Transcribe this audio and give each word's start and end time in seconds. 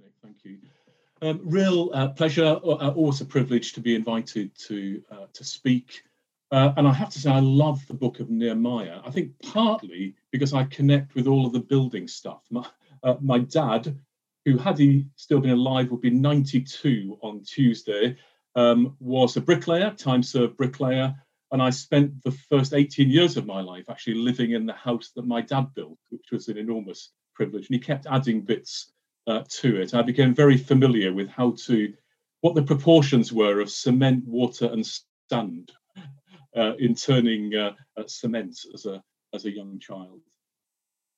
Nick. 0.00 0.12
Thank 0.22 0.44
you. 0.44 0.58
Um, 1.22 1.40
real 1.44 1.90
uh, 1.92 2.08
pleasure, 2.08 2.44
uh, 2.44 2.90
always 2.90 3.20
a 3.20 3.26
privilege 3.26 3.74
to 3.74 3.80
be 3.80 3.94
invited 3.94 4.56
to 4.66 5.02
uh, 5.10 5.26
to 5.32 5.44
speak. 5.44 6.02
Uh, 6.50 6.72
and 6.76 6.88
I 6.88 6.92
have 6.92 7.10
to 7.10 7.18
say, 7.20 7.30
I 7.30 7.40
love 7.40 7.86
the 7.86 7.94
book 7.94 8.18
of 8.18 8.28
Nehemiah. 8.28 9.00
I 9.04 9.10
think 9.10 9.32
partly 9.40 10.16
because 10.32 10.52
I 10.52 10.64
connect 10.64 11.14
with 11.14 11.28
all 11.28 11.46
of 11.46 11.52
the 11.52 11.60
building 11.60 12.08
stuff. 12.08 12.42
My, 12.50 12.66
uh, 13.04 13.14
my 13.20 13.38
dad, 13.38 13.96
who 14.44 14.58
had 14.58 14.76
he 14.76 15.06
still 15.14 15.38
been 15.40 15.52
alive, 15.52 15.90
would 15.90 16.00
be 16.00 16.10
92 16.10 17.18
on 17.22 17.44
Tuesday, 17.44 18.16
um, 18.56 18.96
was 18.98 19.36
a 19.36 19.40
bricklayer, 19.40 19.90
time 19.92 20.24
served 20.24 20.56
bricklayer. 20.56 21.14
And 21.52 21.62
I 21.62 21.70
spent 21.70 22.20
the 22.24 22.32
first 22.32 22.74
18 22.74 23.08
years 23.10 23.36
of 23.36 23.46
my 23.46 23.60
life 23.60 23.84
actually 23.88 24.14
living 24.14 24.52
in 24.52 24.66
the 24.66 24.72
house 24.72 25.12
that 25.14 25.26
my 25.26 25.42
dad 25.42 25.72
built, 25.74 25.98
which 26.08 26.32
was 26.32 26.48
an 26.48 26.58
enormous 26.58 27.10
privilege. 27.34 27.66
And 27.68 27.74
he 27.76 27.80
kept 27.80 28.06
adding 28.10 28.40
bits 28.40 28.90
uh, 29.26 29.42
to 29.48 29.80
it. 29.80 29.94
I 29.94 30.02
became 30.02 30.34
very 30.34 30.56
familiar 30.56 31.12
with 31.12 31.28
how 31.28 31.54
to, 31.66 31.92
what 32.40 32.54
the 32.54 32.62
proportions 32.62 33.32
were 33.32 33.60
of 33.60 33.70
cement, 33.70 34.26
water, 34.26 34.66
and 34.66 34.86
sand 35.30 35.72
uh, 36.56 36.74
in 36.78 36.94
turning 36.94 37.54
uh, 37.54 37.72
cement 38.06 38.58
as 38.74 38.86
a 38.86 39.02
as 39.32 39.44
a 39.44 39.50
young 39.50 39.78
child. 39.78 40.20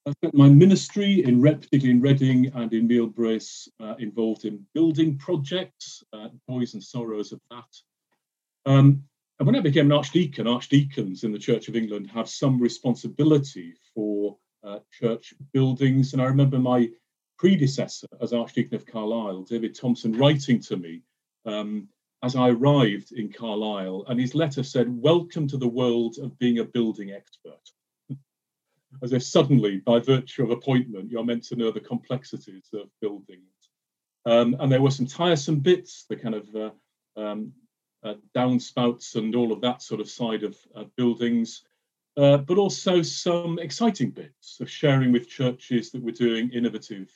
I 0.04 0.10
spent 0.12 0.34
my 0.34 0.48
ministry 0.48 1.24
in 1.24 1.40
particularly 1.42 1.92
in 1.92 2.00
Reading 2.00 2.50
and 2.54 2.72
in 2.72 2.88
Meal 2.88 3.06
Brace, 3.06 3.68
uh, 3.80 3.94
involved 3.98 4.44
in 4.44 4.66
building 4.74 5.16
projects, 5.16 6.02
uh, 6.12 6.28
joys 6.50 6.74
and 6.74 6.82
sorrows 6.82 7.32
of 7.32 7.40
that. 7.50 8.70
Um, 8.70 9.04
and 9.38 9.46
when 9.46 9.56
I 9.56 9.60
became 9.60 9.86
an 9.86 9.92
archdeacon, 9.92 10.46
archdeacons 10.46 11.24
in 11.24 11.32
the 11.32 11.38
Church 11.38 11.68
of 11.68 11.76
England 11.76 12.10
have 12.10 12.28
some 12.28 12.60
responsibility 12.60 13.74
for 13.94 14.36
uh, 14.64 14.80
church 14.92 15.34
buildings. 15.52 16.12
And 16.12 16.22
I 16.22 16.26
remember 16.26 16.58
my 16.58 16.90
predecessor 17.42 18.06
as 18.20 18.32
Archdeacon 18.32 18.76
of 18.76 18.86
Carlisle, 18.86 19.42
David 19.42 19.74
Thomson, 19.74 20.12
writing 20.12 20.60
to 20.60 20.76
me 20.76 21.02
um, 21.44 21.88
as 22.22 22.36
I 22.36 22.50
arrived 22.50 23.10
in 23.10 23.32
Carlisle, 23.32 24.04
and 24.06 24.20
his 24.20 24.36
letter 24.36 24.62
said, 24.62 24.86
Welcome 24.88 25.48
to 25.48 25.56
the 25.56 25.66
world 25.66 26.18
of 26.22 26.38
being 26.38 26.60
a 26.60 26.64
building 26.64 27.10
expert. 27.10 27.58
as 29.02 29.12
if 29.12 29.24
suddenly, 29.24 29.78
by 29.78 29.98
virtue 29.98 30.44
of 30.44 30.52
appointment, 30.52 31.10
you're 31.10 31.24
meant 31.24 31.42
to 31.46 31.56
know 31.56 31.72
the 31.72 31.80
complexities 31.80 32.68
of 32.74 32.88
buildings. 33.00 33.42
Um, 34.24 34.54
and 34.60 34.70
there 34.70 34.80
were 34.80 34.92
some 34.92 35.06
tiresome 35.06 35.58
bits, 35.58 36.04
the 36.08 36.14
kind 36.14 36.36
of 36.36 36.54
uh, 36.54 36.70
um, 37.20 37.52
uh, 38.04 38.14
downspouts 38.36 39.16
and 39.16 39.34
all 39.34 39.50
of 39.50 39.62
that 39.62 39.82
sort 39.82 40.00
of 40.00 40.08
side 40.08 40.44
of 40.44 40.56
uh, 40.76 40.84
buildings, 40.96 41.64
uh, 42.16 42.36
but 42.36 42.56
also 42.56 43.02
some 43.02 43.58
exciting 43.58 44.10
bits 44.10 44.60
of 44.60 44.70
sharing 44.70 45.10
with 45.10 45.28
churches 45.28 45.90
that 45.90 46.04
were 46.04 46.12
doing 46.12 46.48
innovative 46.52 47.12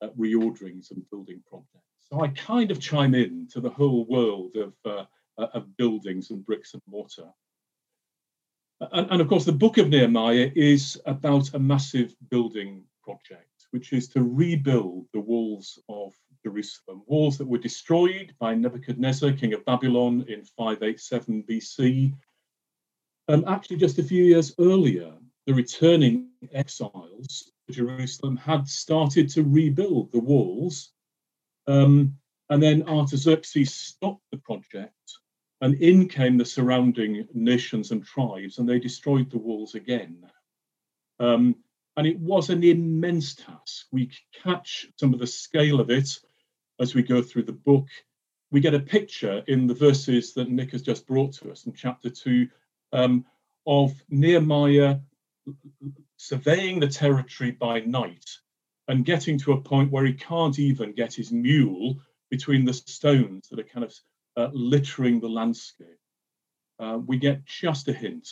uh, 0.00 0.08
reorderings 0.18 0.90
and 0.90 1.08
building 1.10 1.42
projects. 1.48 1.88
So 2.10 2.22
I 2.22 2.28
kind 2.28 2.70
of 2.70 2.80
chime 2.80 3.14
in 3.14 3.48
to 3.52 3.60
the 3.60 3.70
whole 3.70 4.06
world 4.06 4.56
of, 4.56 4.72
uh, 4.84 5.04
uh, 5.38 5.48
of 5.54 5.76
buildings 5.76 6.30
and 6.30 6.44
bricks 6.44 6.74
and 6.74 6.82
mortar. 6.88 7.28
And, 8.80 9.10
and, 9.10 9.20
of 9.20 9.28
course, 9.28 9.44
the 9.44 9.52
book 9.52 9.76
of 9.78 9.88
Nehemiah 9.88 10.50
is 10.54 11.00
about 11.04 11.52
a 11.54 11.58
massive 11.58 12.14
building 12.30 12.84
project, 13.02 13.66
which 13.72 13.92
is 13.92 14.08
to 14.10 14.22
rebuild 14.22 15.06
the 15.12 15.20
walls 15.20 15.80
of 15.88 16.14
Jerusalem, 16.44 17.02
walls 17.06 17.36
that 17.38 17.48
were 17.48 17.58
destroyed 17.58 18.34
by 18.38 18.54
Nebuchadnezzar, 18.54 19.32
king 19.32 19.52
of 19.52 19.64
Babylon, 19.64 20.24
in 20.28 20.44
587 20.44 21.42
BC. 21.42 22.14
Um, 23.26 23.44
actually, 23.48 23.76
just 23.76 23.98
a 23.98 24.02
few 24.02 24.24
years 24.24 24.54
earlier, 24.60 25.12
the 25.48 25.54
returning 25.54 26.28
exiles 26.52 27.50
to 27.66 27.72
Jerusalem 27.72 28.36
had 28.36 28.68
started 28.68 29.30
to 29.30 29.42
rebuild 29.42 30.12
the 30.12 30.20
walls 30.20 30.92
um, 31.66 32.18
and 32.50 32.62
then 32.62 32.86
Artaxerxes 32.86 33.74
stopped 33.74 34.24
the 34.30 34.36
project, 34.36 34.92
and 35.62 35.74
in 35.76 36.06
came 36.06 36.36
the 36.36 36.44
surrounding 36.44 37.26
nations 37.32 37.92
and 37.92 38.04
tribes, 38.04 38.58
and 38.58 38.68
they 38.68 38.78
destroyed 38.78 39.30
the 39.30 39.38
walls 39.38 39.74
again. 39.74 40.22
Um, 41.18 41.56
and 41.96 42.06
it 42.06 42.18
was 42.20 42.50
an 42.50 42.62
immense 42.62 43.34
task. 43.34 43.86
We 43.90 44.10
catch 44.42 44.86
some 44.96 45.14
of 45.14 45.18
the 45.18 45.26
scale 45.26 45.80
of 45.80 45.88
it 45.88 46.10
as 46.78 46.94
we 46.94 47.02
go 47.02 47.22
through 47.22 47.44
the 47.44 47.52
book. 47.52 47.88
We 48.50 48.60
get 48.60 48.74
a 48.74 48.80
picture 48.80 49.42
in 49.46 49.66
the 49.66 49.74
verses 49.74 50.34
that 50.34 50.50
Nick 50.50 50.72
has 50.72 50.82
just 50.82 51.06
brought 51.06 51.32
to 51.36 51.50
us 51.50 51.64
in 51.64 51.72
chapter 51.72 52.10
two 52.10 52.48
um, 52.92 53.24
of 53.66 53.94
Nehemiah 54.10 54.98
surveying 56.16 56.80
the 56.80 56.88
territory 56.88 57.50
by 57.52 57.80
night 57.80 58.24
and 58.88 59.04
getting 59.04 59.38
to 59.38 59.52
a 59.52 59.60
point 59.60 59.90
where 59.90 60.04
he 60.04 60.14
can't 60.14 60.58
even 60.58 60.92
get 60.92 61.14
his 61.14 61.30
mule 61.30 61.96
between 62.30 62.64
the 62.64 62.72
stones 62.72 63.48
that 63.48 63.58
are 63.58 63.64
kind 63.64 63.84
of 63.84 63.94
uh, 64.36 64.48
littering 64.52 65.20
the 65.20 65.28
landscape. 65.28 65.98
Uh, 66.78 66.98
we 67.06 67.18
get 67.18 67.44
just 67.44 67.88
a 67.88 67.92
hint 67.92 68.28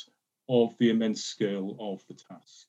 of 0.48 0.76
the 0.78 0.90
immense 0.90 1.24
scale 1.24 1.76
of 1.80 2.04
the 2.08 2.14
task. 2.14 2.66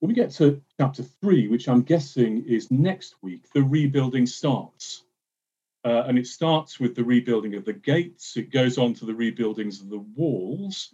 When 0.00 0.08
we 0.08 0.14
get 0.14 0.30
to 0.32 0.62
chapter 0.78 1.02
three, 1.02 1.48
which 1.48 1.68
I'm 1.68 1.82
guessing 1.82 2.44
is 2.46 2.70
next 2.70 3.14
week, 3.22 3.50
the 3.52 3.62
rebuilding 3.62 4.26
starts. 4.26 5.02
Uh, 5.84 6.04
and 6.06 6.18
it 6.18 6.26
starts 6.26 6.80
with 6.80 6.96
the 6.96 7.04
rebuilding 7.04 7.54
of 7.54 7.64
the 7.64 7.72
gates, 7.72 8.36
it 8.36 8.50
goes 8.50 8.76
on 8.76 8.92
to 8.94 9.06
the 9.06 9.12
rebuildings 9.14 9.80
of 9.80 9.88
the 9.88 10.04
walls, 10.16 10.92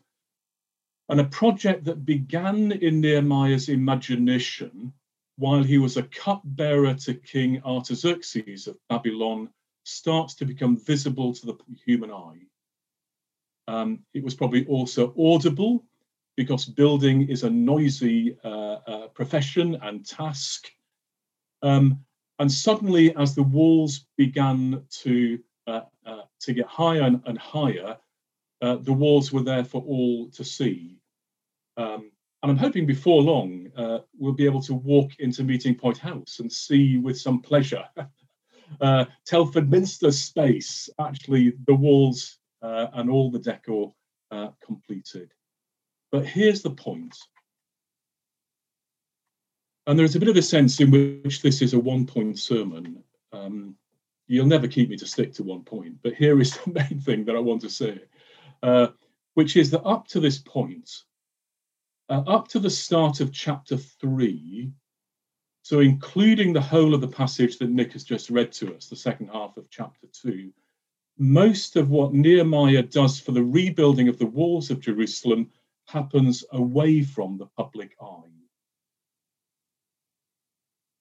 and 1.09 1.21
a 1.21 1.25
project 1.25 1.85
that 1.85 2.05
began 2.05 2.73
in 2.73 3.01
Nehemiah's 3.01 3.69
imagination 3.69 4.93
while 5.37 5.63
he 5.63 5.79
was 5.79 5.97
a 5.97 6.03
cupbearer 6.05 6.95
to 6.95 7.15
King 7.15 7.63
Artaxerxes 7.65 8.67
of 8.67 8.77
Babylon 8.89 9.49
starts 9.85 10.35
to 10.37 10.45
become 10.45 10.77
visible 10.77 11.35
to 11.35 11.47
the 11.47 11.57
human 11.85 12.13
eye. 12.13 12.39
Um, 13.69 14.01
it 14.15 14.23
was 14.23 14.35
probably 14.35 14.67
also 14.67 15.15
audible 15.19 15.85
because 16.37 16.65
building 16.65 17.29
is 17.29 17.43
a 17.43 17.51
noisy 17.51 18.37
uh, 18.45 18.79
uh, 18.87 19.09
profession 19.09 19.79
and 19.83 20.07
task. 20.07 20.71
Um, 21.63 22.05
and 22.39 22.51
suddenly, 22.51 23.15
as 23.17 23.35
the 23.35 23.43
walls 23.43 24.07
began 24.17 24.85
to 25.03 25.39
uh, 25.67 25.83
uh 26.05 26.23
to 26.41 26.53
get 26.53 26.67
higher 26.67 27.03
and, 27.03 27.23
and 27.27 27.39
higher, 27.39 27.97
uh, 28.63 28.77
the 28.77 28.93
walls 28.93 29.33
were 29.33 29.43
there 29.43 29.65
for 29.65 29.83
all 29.83 30.31
to 30.31 30.45
see. 30.45 30.97
Um, 31.77 32.11
and 32.43 32.51
I'm 32.51 32.57
hoping 32.57 32.87
before 32.87 33.23
long 33.23 33.69
uh, 33.77 33.99
we'll 34.19 34.33
be 34.33 34.47
able 34.47 34.63
to 34.63 34.75
walk 34.75 35.13
into 35.19 35.45
Meeting 35.45 35.75
Point 35.75 35.99
House 35.99 36.39
and 36.39 36.51
see 36.51 36.97
with 36.97 37.21
some 37.21 37.41
pleasure 37.41 37.85
uh, 38.81 39.05
Telford 39.27 39.71
Minster 39.71 40.11
space, 40.13 40.89
actually 40.99 41.55
the 41.67 41.75
walls 41.75 42.39
uh, 42.63 42.87
and 42.95 43.11
all 43.11 43.31
the 43.31 43.39
decor 43.39 43.93
uh, 44.31 44.49
completed. 44.65 45.33
But 46.11 46.27
here's 46.27 46.63
the 46.63 46.71
point. 46.71 47.17
And 49.87 49.99
there's 49.99 50.15
a 50.15 50.21
bit 50.21 50.29
of 50.29 50.37
a 50.37 50.43
sense 50.43 50.81
in 50.81 50.91
which 50.91 51.43
this 51.43 51.63
is 51.63 51.75
a 51.75 51.79
one 51.79 52.07
point 52.07 52.39
sermon. 52.39 53.03
Um, 53.33 53.77
you'll 54.29 54.47
never 54.47 54.69
keep 54.69 54.89
me 54.89 54.97
to 54.97 55.07
stick 55.07 55.33
to 55.35 55.43
one 55.43 55.65
point, 55.65 55.97
but 56.03 56.15
here 56.15 56.41
is 56.41 56.57
the 56.65 56.73
main 56.73 57.01
thing 57.01 57.25
that 57.25 57.37
I 57.37 57.41
want 57.41 57.63
to 57.63 57.71
say, 57.71 58.01
uh, 58.63 58.89
which 59.35 59.57
is 59.57 59.71
that 59.71 59.83
up 59.83 60.07
to 60.09 60.21
this 60.21 60.39
point, 60.39 60.91
uh, 62.09 62.23
up 62.27 62.49
to 62.49 62.59
the 62.59 62.71
start 62.71 63.21
of 63.21 63.33
chapter 63.33 63.77
three, 63.77 64.71
so 65.63 65.81
including 65.81 66.53
the 66.53 66.61
whole 66.61 66.95
of 66.95 67.01
the 67.01 67.09
passage 67.09 67.59
that 67.59 67.71
Nick 67.71 67.93
has 67.93 68.05
just 68.05 68.31
read 68.31 68.53
to 68.53 68.75
us, 68.75 68.89
the 68.89 68.97
second 68.97 69.29
half 69.29 69.57
of 69.57 69.71
chapter 69.71 70.07
two, 70.13 70.53
most 71.19 71.77
of 71.77 71.91
what 71.91 72.15
Nehemiah 72.15 72.83
does 72.83 73.21
for 73.21 73.33
the 73.33 73.43
rebuilding 73.43 74.09
of 74.09 74.19
the 74.19 74.27
walls 74.27 74.71
of 74.71 74.81
Jerusalem 74.81 75.51
happens 75.87 76.45
away 76.53 77.03
from 77.03 77.39
the 77.39 77.47
public 77.47 77.95
eye. 78.01 78.33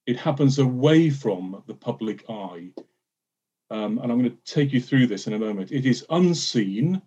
It 0.06 0.18
happens 0.18 0.60
away 0.60 1.10
from 1.10 1.64
the 1.68 1.74
public 1.74 2.30
eye. 2.30 2.72
Um, 3.70 4.00
and 4.00 4.12
I'm 4.12 4.20
going 4.20 4.32
to 4.32 4.54
take 4.54 4.74
you 4.74 4.82
through 4.82 5.08
this 5.08 5.28
in 5.28 5.34
a 5.34 5.40
moment. 5.40 5.72
It 5.72 5.86
is 5.86 6.06
unseen, 6.10 7.02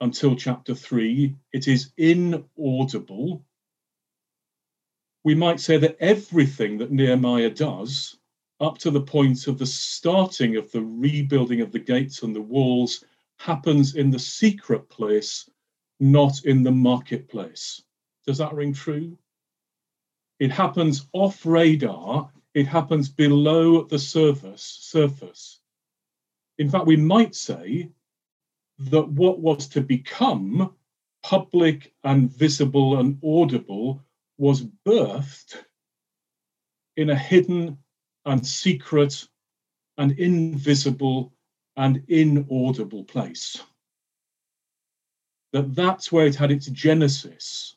until 0.00 0.36
chapter 0.36 0.74
3. 0.74 1.34
It 1.52 1.68
is 1.68 1.92
inaudible. 1.96 3.44
We 5.24 5.34
might 5.34 5.60
say 5.60 5.76
that 5.78 5.96
everything 6.00 6.78
that 6.78 6.92
Nehemiah 6.92 7.50
does, 7.50 8.16
up 8.60 8.78
to 8.78 8.90
the 8.90 9.00
point 9.00 9.46
of 9.48 9.58
the 9.58 9.66
starting 9.66 10.56
of 10.56 10.70
the 10.72 10.82
rebuilding 10.82 11.60
of 11.60 11.72
the 11.72 11.78
gates 11.78 12.22
and 12.22 12.34
the 12.34 12.40
walls, 12.40 13.04
happens 13.38 13.96
in 13.96 14.10
the 14.10 14.18
secret 14.18 14.88
place, 14.88 15.48
not 16.00 16.44
in 16.44 16.62
the 16.62 16.72
marketplace. 16.72 17.82
Does 18.26 18.38
that 18.38 18.54
ring 18.54 18.72
true? 18.72 19.18
It 20.38 20.50
happens 20.50 21.06
off 21.12 21.44
radar, 21.46 22.30
it 22.54 22.66
happens 22.66 23.08
below 23.08 23.82
the 23.82 23.98
surface. 23.98 24.78
surface. 24.80 25.60
In 26.58 26.70
fact, 26.70 26.86
we 26.86 26.96
might 26.96 27.34
say 27.34 27.90
that 28.78 29.08
what 29.08 29.40
was 29.40 29.68
to 29.68 29.80
become 29.80 30.74
public 31.22 31.94
and 32.04 32.30
visible 32.30 32.98
and 32.98 33.18
audible 33.24 34.02
was 34.38 34.64
birthed 34.86 35.56
in 36.96 37.10
a 37.10 37.16
hidden 37.16 37.78
and 38.26 38.46
secret 38.46 39.26
and 39.98 40.12
invisible 40.12 41.32
and 41.76 42.02
inaudible 42.08 43.04
place. 43.04 43.62
That 45.52 45.74
that's 45.74 46.12
where 46.12 46.26
it 46.26 46.34
had 46.34 46.50
its 46.50 46.66
genesis, 46.66 47.76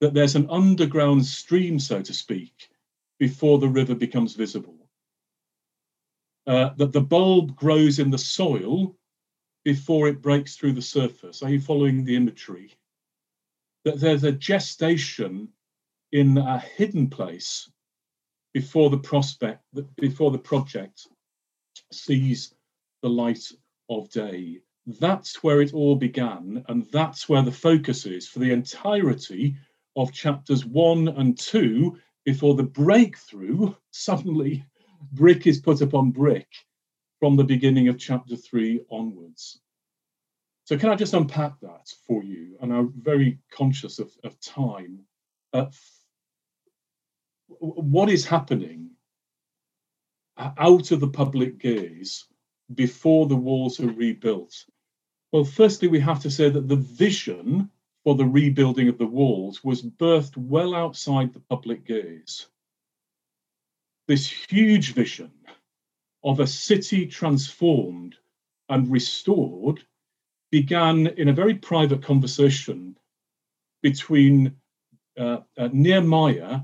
that 0.00 0.14
there's 0.14 0.36
an 0.36 0.48
underground 0.50 1.24
stream, 1.24 1.78
so 1.78 2.02
to 2.02 2.14
speak, 2.14 2.70
before 3.18 3.58
the 3.58 3.68
river 3.68 3.94
becomes 3.94 4.34
visible. 4.34 4.76
Uh, 6.46 6.70
that 6.76 6.92
the 6.92 7.00
bulb 7.00 7.56
grows 7.56 7.98
in 7.98 8.10
the 8.10 8.18
soil 8.18 8.94
before 9.64 10.08
it 10.08 10.22
breaks 10.22 10.56
through 10.56 10.72
the 10.72 10.82
surface. 10.82 11.42
Are 11.42 11.50
you 11.50 11.60
following 11.60 12.04
the 12.04 12.16
imagery? 12.16 12.74
That 13.84 13.98
there's 13.98 14.24
a 14.24 14.32
gestation 14.32 15.48
in 16.12 16.38
a 16.38 16.58
hidden 16.58 17.08
place 17.08 17.70
before 18.52 18.90
the 18.90 18.98
prospect, 18.98 19.62
before 19.96 20.30
the 20.30 20.38
project 20.38 21.08
sees 21.92 22.54
the 23.02 23.08
light 23.08 23.44
of 23.90 24.08
day. 24.10 24.60
That's 24.86 25.42
where 25.42 25.60
it 25.60 25.74
all 25.74 25.96
began, 25.96 26.64
and 26.68 26.86
that's 26.92 27.28
where 27.28 27.42
the 27.42 27.52
focus 27.52 28.06
is 28.06 28.28
for 28.28 28.38
the 28.38 28.52
entirety 28.52 29.56
of 29.96 30.12
chapters 30.12 30.64
one 30.64 31.08
and 31.08 31.38
two 31.38 31.98
before 32.24 32.54
the 32.54 32.62
breakthrough. 32.62 33.74
Suddenly, 33.90 34.64
brick 35.12 35.46
is 35.46 35.60
put 35.60 35.80
upon 35.80 36.10
brick 36.10 36.48
from 37.24 37.36
the 37.36 37.42
beginning 37.44 37.88
of 37.88 37.98
chapter 37.98 38.36
three 38.36 38.82
onwards. 38.90 39.58
So, 40.66 40.76
can 40.76 40.90
I 40.90 40.94
just 40.94 41.14
unpack 41.14 41.58
that 41.62 41.90
for 42.06 42.22
you? 42.22 42.58
And 42.60 42.70
I'm 42.70 42.92
very 42.98 43.38
conscious 43.50 43.98
of, 43.98 44.10
of 44.24 44.38
time. 44.40 44.98
Uh, 45.54 45.70
what 47.48 48.10
is 48.10 48.26
happening 48.26 48.90
out 50.36 50.90
of 50.90 51.00
the 51.00 51.08
public 51.08 51.56
gaze 51.56 52.26
before 52.74 53.26
the 53.26 53.36
walls 53.36 53.80
are 53.80 53.88
rebuilt? 53.88 54.54
Well, 55.32 55.44
firstly, 55.44 55.88
we 55.88 56.00
have 56.00 56.20
to 56.24 56.30
say 56.30 56.50
that 56.50 56.68
the 56.68 56.76
vision 56.76 57.70
for 58.02 58.16
the 58.16 58.26
rebuilding 58.26 58.90
of 58.90 58.98
the 58.98 59.06
walls 59.06 59.64
was 59.64 59.80
birthed 59.80 60.36
well 60.36 60.74
outside 60.74 61.32
the 61.32 61.40
public 61.40 61.86
gaze. 61.86 62.48
This 64.08 64.30
huge 64.30 64.92
vision 64.92 65.32
of 66.24 66.40
a 66.40 66.46
city 66.46 67.06
transformed 67.06 68.16
and 68.68 68.90
restored 68.90 69.82
began 70.50 71.06
in 71.06 71.28
a 71.28 71.32
very 71.32 71.54
private 71.54 72.02
conversation 72.02 72.96
between 73.82 74.54
uh, 75.18 75.38
uh, 75.58 75.68
Nehemiah 75.72 76.60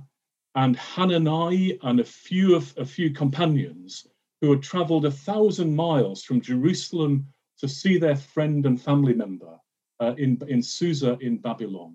and 0.55 0.77
Hanani 0.77 1.79
and 1.83 2.01
a 2.01 2.05
few 2.05 2.57
of 2.57 2.75
a 2.79 2.85
few 2.85 3.13
companions 3.13 4.07
who 4.41 4.51
had 4.51 4.63
traveled 4.63 5.05
a 5.05 5.11
thousand 5.11 5.75
miles 5.75 6.25
from 6.25 6.41
Jerusalem 6.41 7.27
to 7.59 7.69
see 7.69 7.99
their 7.99 8.17
friend 8.17 8.65
and 8.67 8.81
family 8.81 9.13
member 9.13 9.59
uh, 10.01 10.15
in, 10.17 10.41
in 10.49 10.63
Susa 10.63 11.19
in 11.21 11.37
Babylon. 11.37 11.95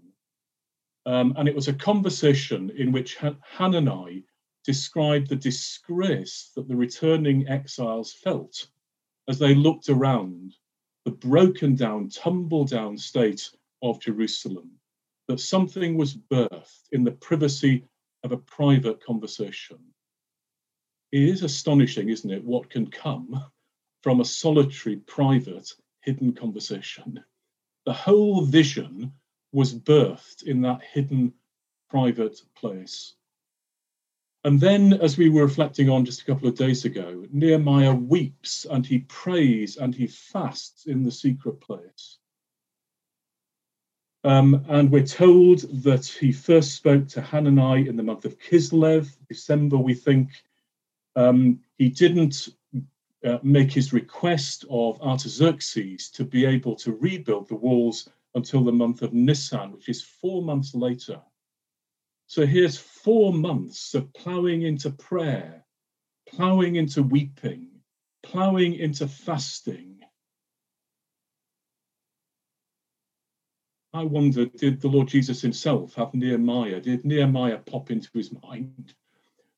Um, 1.07 1.33
and 1.37 1.47
it 1.47 1.55
was 1.55 1.67
a 1.67 1.73
conversation 1.73 2.71
in 2.77 2.91
which 2.91 3.17
Hanani 3.57 4.25
described 4.65 5.29
the 5.29 5.35
disgrace 5.35 6.51
that 6.55 6.67
the 6.67 6.75
returning 6.75 7.47
exiles 7.47 8.13
felt 8.13 8.67
as 9.27 9.39
they 9.39 9.55
looked 9.55 9.89
around 9.89 10.53
the 11.05 11.11
broken 11.11 11.75
down, 11.75 12.09
tumble 12.09 12.65
down 12.65 12.97
state 12.97 13.51
of 13.83 13.99
Jerusalem, 13.99 14.71
that 15.27 15.39
something 15.39 15.97
was 15.97 16.15
birthed 16.15 16.89
in 16.91 17.03
the 17.03 17.11
privacy 17.11 17.85
of 18.23 18.31
a 18.31 18.37
private 18.37 19.03
conversation. 19.03 19.77
It 21.11 21.23
is 21.23 21.43
astonishing, 21.43 22.09
isn't 22.09 22.31
it, 22.31 22.43
what 22.43 22.69
can 22.69 22.89
come 22.89 23.43
from 24.01 24.19
a 24.19 24.25
solitary, 24.25 24.97
private, 24.97 25.71
hidden 26.01 26.33
conversation. 26.33 27.23
The 27.85 27.93
whole 27.93 28.41
vision 28.41 29.11
was 29.51 29.73
birthed 29.73 30.43
in 30.43 30.61
that 30.61 30.81
hidden, 30.81 31.33
private 31.89 32.41
place. 32.55 33.13
And 34.45 34.59
then, 34.59 34.93
as 34.93 35.17
we 35.17 35.29
were 35.29 35.41
reflecting 35.41 35.89
on 35.89 36.05
just 36.05 36.21
a 36.21 36.25
couple 36.25 36.47
of 36.47 36.53
days 36.53 36.85
ago, 36.85 37.25
Nehemiah 37.31 37.95
weeps 37.95 38.65
and 38.69 38.85
he 38.85 38.99
prays 38.99 39.77
and 39.77 39.95
he 39.95 40.05
fasts 40.05 40.85
in 40.85 41.01
the 41.01 41.11
secret 41.11 41.59
place. 41.59 42.19
Um, 44.23 44.63
and 44.69 44.91
we're 44.91 45.03
told 45.03 45.61
that 45.83 46.05
he 46.05 46.31
first 46.31 46.75
spoke 46.75 47.07
to 47.07 47.23
Hanani 47.23 47.87
in 47.87 47.97
the 47.97 48.03
month 48.03 48.23
of 48.23 48.37
Kislev, 48.37 49.09
December, 49.27 49.77
we 49.77 49.95
think. 49.95 50.29
Um, 51.15 51.61
he 51.79 51.89
didn't 51.89 52.49
uh, 53.25 53.39
make 53.41 53.71
his 53.71 53.93
request 53.93 54.63
of 54.69 55.01
Artaxerxes 55.01 56.11
to 56.11 56.23
be 56.23 56.45
able 56.45 56.75
to 56.75 56.91
rebuild 56.91 57.47
the 57.47 57.55
walls 57.55 58.09
until 58.35 58.63
the 58.63 58.71
month 58.71 59.01
of 59.01 59.11
Nisan, 59.11 59.71
which 59.71 59.89
is 59.89 60.03
four 60.03 60.43
months 60.43 60.75
later. 60.75 61.19
So 62.27 62.45
here's 62.45 62.77
four 62.77 63.33
months 63.33 63.93
of 63.93 64.13
ploughing 64.13 64.63
into 64.63 64.89
prayer, 64.89 65.65
ploughing 66.27 66.75
into 66.75 67.03
weeping, 67.03 67.69
ploughing 68.23 68.75
into 68.75 69.07
fasting, 69.07 69.95
I 73.95 74.03
wonder, 74.03 74.45
did 74.45 74.81
the 74.81 74.89
Lord 74.89 75.07
Jesus 75.07 75.41
himself 75.41 75.93
have 75.95 76.13
Nehemiah? 76.13 76.81
Did 76.81 77.05
Nehemiah 77.05 77.59
pop 77.59 77.91
into 77.91 78.09
his 78.13 78.29
mind 78.43 78.93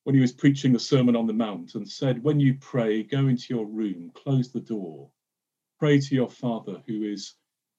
when 0.03 0.13
he 0.13 0.21
was 0.21 0.31
preaching 0.31 0.71
the 0.71 0.79
Sermon 0.79 1.15
on 1.15 1.25
the 1.25 1.33
Mount 1.33 1.73
and 1.73 1.89
said, 1.89 2.23
When 2.23 2.39
you 2.39 2.53
pray, 2.53 3.01
go 3.01 3.29
into 3.29 3.55
your 3.55 3.65
room, 3.65 4.11
close 4.13 4.51
the 4.51 4.59
door, 4.59 5.09
pray 5.79 5.99
to 5.99 6.13
your 6.13 6.29
Father 6.29 6.83
who 6.85 7.01
is 7.01 7.33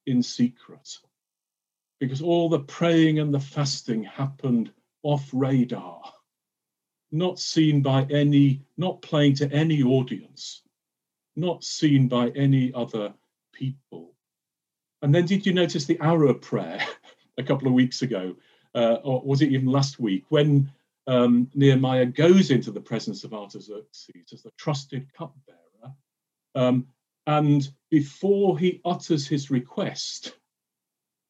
in 0.06 0.20
secret? 0.20 0.98
Because 2.00 2.22
all 2.22 2.48
the 2.48 2.58
praying 2.58 3.20
and 3.20 3.32
the 3.32 3.38
fasting 3.38 4.02
happened 4.02 4.72
off 5.02 5.28
radar, 5.32 6.02
not 7.10 7.38
seen 7.38 7.82
by 7.82 8.02
any, 8.10 8.62
not 8.76 9.00
playing 9.02 9.34
to 9.34 9.50
any 9.52 9.82
audience, 9.82 10.62
not 11.36 11.64
seen 11.64 12.08
by 12.08 12.28
any 12.30 12.72
other 12.74 13.14
people. 13.52 14.14
And 15.02 15.14
then 15.14 15.26
did 15.26 15.46
you 15.46 15.52
notice 15.52 15.84
the 15.84 16.00
hour 16.00 16.32
prayer 16.34 16.80
a 17.38 17.42
couple 17.42 17.68
of 17.68 17.74
weeks 17.74 18.02
ago, 18.02 18.36
uh, 18.74 18.98
or 19.04 19.22
was 19.22 19.42
it 19.42 19.52
even 19.52 19.66
last 19.66 19.98
week, 19.98 20.24
when 20.28 20.70
um, 21.06 21.50
Nehemiah 21.54 22.06
goes 22.06 22.50
into 22.50 22.70
the 22.70 22.80
presence 22.80 23.24
of 23.24 23.32
Artaxerxes 23.32 24.32
as 24.32 24.42
the 24.42 24.50
trusted 24.58 25.12
cupbearer, 25.14 25.94
um, 26.54 26.86
and 27.26 27.68
before 27.90 28.58
he 28.58 28.80
utters 28.84 29.26
his 29.26 29.50
request, 29.50 30.34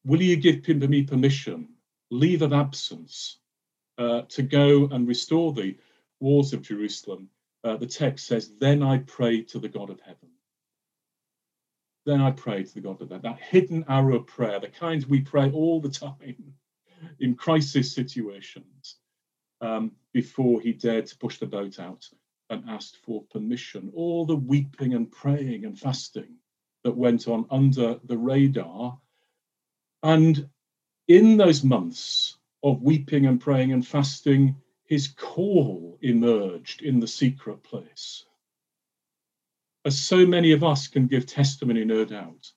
will 0.05 0.21
you 0.21 0.35
give 0.37 0.67
me 0.89 1.03
permission, 1.03 1.69
leave 2.09 2.41
of 2.41 2.53
absence, 2.53 3.37
uh, 3.99 4.23
to 4.29 4.41
go 4.41 4.87
and 4.87 5.07
restore 5.07 5.53
the 5.53 5.77
walls 6.19 6.53
of 6.53 6.63
Jerusalem? 6.63 7.29
Uh, 7.63 7.77
the 7.77 7.85
text 7.85 8.25
says, 8.25 8.51
Then 8.59 8.81
I 8.81 8.99
prayed 8.99 9.49
to 9.49 9.59
the 9.59 9.69
God 9.69 9.91
of 9.91 9.99
heaven 9.99 10.29
then 12.09 12.21
I 12.21 12.31
pray 12.31 12.63
to 12.63 12.73
the 12.73 12.81
God 12.81 13.01
of 13.01 13.09
that, 13.09 13.21
that 13.21 13.39
hidden 13.39 13.85
hour 13.87 14.11
of 14.11 14.25
prayer, 14.25 14.59
the 14.59 14.67
kinds 14.67 15.05
we 15.05 15.21
pray 15.21 15.51
all 15.51 15.79
the 15.79 15.89
time 15.89 16.55
in 17.19 17.35
crisis 17.35 17.93
situations, 17.93 18.95
um, 19.61 19.91
before 20.11 20.59
he 20.59 20.73
dared 20.73 21.05
to 21.05 21.17
push 21.17 21.37
the 21.37 21.45
boat 21.45 21.79
out 21.79 22.09
and 22.49 22.67
asked 22.67 22.97
for 23.05 23.23
permission. 23.31 23.91
All 23.93 24.25
the 24.25 24.35
weeping 24.35 24.95
and 24.95 25.11
praying 25.11 25.65
and 25.65 25.77
fasting 25.77 26.37
that 26.83 26.97
went 26.97 27.27
on 27.27 27.45
under 27.51 27.99
the 28.03 28.17
radar. 28.17 28.97
And 30.01 30.49
in 31.07 31.37
those 31.37 31.63
months 31.63 32.37
of 32.63 32.81
weeping 32.81 33.25
and 33.25 33.39
praying 33.39 33.71
and 33.71 33.85
fasting, 33.85 34.55
his 34.85 35.07
call 35.07 35.97
emerged 36.01 36.81
in 36.81 36.99
the 36.99 37.07
secret 37.07 37.63
place 37.63 38.25
as 39.85 39.99
so 39.99 40.25
many 40.25 40.51
of 40.51 40.63
us 40.63 40.87
can 40.87 41.07
give 41.07 41.25
testimony, 41.25 41.85
no 41.85 42.05
doubt, 42.05 42.51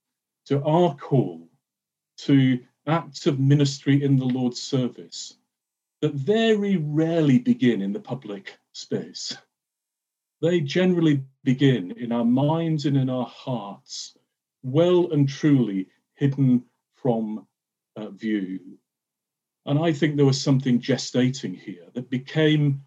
to 0.46 0.62
our 0.64 0.94
call 0.96 1.48
to 2.18 2.60
acts 2.86 3.26
of 3.26 3.38
ministry 3.38 4.02
in 4.02 4.16
the 4.16 4.24
Lord's 4.24 4.60
service 4.60 5.34
that 6.00 6.14
very 6.14 6.76
rarely 6.76 7.38
begin 7.38 7.80
in 7.80 7.92
the 7.92 8.00
public 8.00 8.58
space. 8.72 9.36
They 10.40 10.60
generally 10.60 11.22
begin 11.44 11.92
in 11.92 12.10
our 12.10 12.24
minds 12.24 12.86
and 12.86 12.96
in 12.96 13.08
our 13.08 13.26
hearts, 13.26 14.16
well 14.62 15.12
and 15.12 15.28
truly 15.28 15.86
hidden 16.14 16.64
from 16.96 17.46
uh, 17.96 18.08
view. 18.10 18.78
And 19.66 19.78
I 19.78 19.92
think 19.92 20.16
there 20.16 20.26
was 20.26 20.40
something 20.40 20.80
gestating 20.80 21.56
here 21.56 21.86
that 21.94 22.10
became 22.10 22.82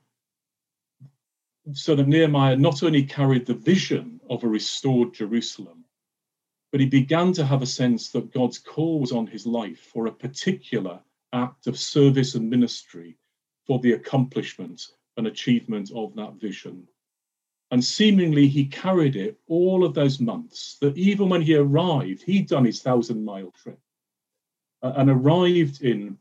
so 1.73 1.95
that 1.95 2.07
Nehemiah 2.07 2.57
not 2.57 2.83
only 2.83 3.03
carried 3.03 3.45
the 3.45 3.53
vision 3.53 4.19
of 4.29 4.43
a 4.43 4.47
restored 4.47 5.13
Jerusalem, 5.13 5.85
but 6.71 6.79
he 6.79 6.85
began 6.85 7.33
to 7.33 7.45
have 7.45 7.61
a 7.61 7.65
sense 7.67 8.09
that 8.11 8.33
God's 8.33 8.59
call 8.59 8.99
was 8.99 9.11
on 9.11 9.25
his 9.25 9.47
life 9.47 9.79
for 9.79 10.07
a 10.07 10.11
particular 10.11 10.99
act 11.33 11.67
of 11.67 11.79
service 11.79 12.35
and 12.35 12.49
ministry 12.49 13.17
for 13.65 13.79
the 13.79 13.93
accomplishment 13.93 14.85
and 15.17 15.27
achievement 15.27 15.91
of 15.95 16.13
that 16.15 16.33
vision. 16.33 16.87
And 17.71 17.83
seemingly 17.83 18.47
he 18.47 18.65
carried 18.65 19.15
it 19.15 19.39
all 19.47 19.83
of 19.83 19.93
those 19.93 20.19
months, 20.19 20.77
that 20.81 20.97
even 20.97 21.29
when 21.29 21.41
he 21.41 21.55
arrived, 21.55 22.21
he'd 22.23 22.47
done 22.47 22.65
his 22.65 22.81
thousand 22.81 23.25
mile 23.25 23.51
trip 23.51 23.79
uh, 24.83 24.93
and 24.97 25.09
arrived 25.09 25.81
in 25.81 26.17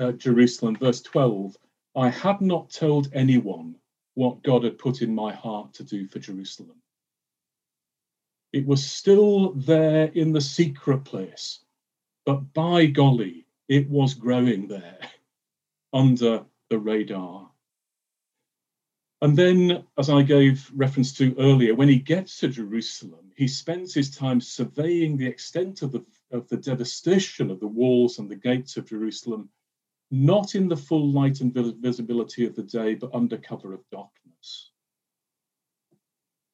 uh, 0.00 0.12
Jerusalem. 0.12 0.76
Verse 0.76 1.00
12 1.02 1.56
I 1.96 2.08
had 2.08 2.40
not 2.40 2.70
told 2.70 3.10
anyone 3.12 3.76
what 4.14 4.42
God 4.42 4.64
had 4.64 4.78
put 4.78 5.02
in 5.02 5.14
my 5.14 5.32
heart 5.32 5.74
to 5.74 5.84
do 5.84 6.06
for 6.06 6.18
Jerusalem. 6.18 6.76
It 8.52 8.66
was 8.66 8.84
still 8.84 9.52
there 9.52 10.06
in 10.06 10.32
the 10.32 10.40
secret 10.40 11.04
place, 11.04 11.60
but 12.24 12.52
by 12.52 12.86
golly, 12.86 13.46
it 13.68 13.88
was 13.88 14.14
growing 14.14 14.66
there 14.66 14.98
under 15.92 16.44
the 16.68 16.78
radar. 16.78 17.50
And 19.22 19.36
then, 19.36 19.84
as 19.98 20.08
I 20.08 20.22
gave 20.22 20.70
reference 20.74 21.12
to 21.18 21.34
earlier, 21.38 21.74
when 21.74 21.88
he 21.88 21.98
gets 21.98 22.40
to 22.40 22.48
Jerusalem, 22.48 23.30
he 23.36 23.46
spends 23.46 23.92
his 23.92 24.16
time 24.16 24.40
surveying 24.40 25.16
the 25.16 25.26
extent 25.26 25.82
of 25.82 25.92
the, 25.92 26.04
of 26.30 26.48
the 26.48 26.56
devastation 26.56 27.50
of 27.50 27.60
the 27.60 27.66
walls 27.66 28.18
and 28.18 28.30
the 28.30 28.36
gates 28.36 28.78
of 28.78 28.88
Jerusalem, 28.88 29.50
not 30.10 30.54
in 30.54 30.68
the 30.68 30.76
full 30.76 31.10
light 31.10 31.40
and 31.40 31.54
visibility 31.54 32.46
of 32.46 32.56
the 32.56 32.62
day, 32.62 32.94
but 32.94 33.14
under 33.14 33.36
cover 33.36 33.72
of 33.72 33.88
darkness. 33.90 34.70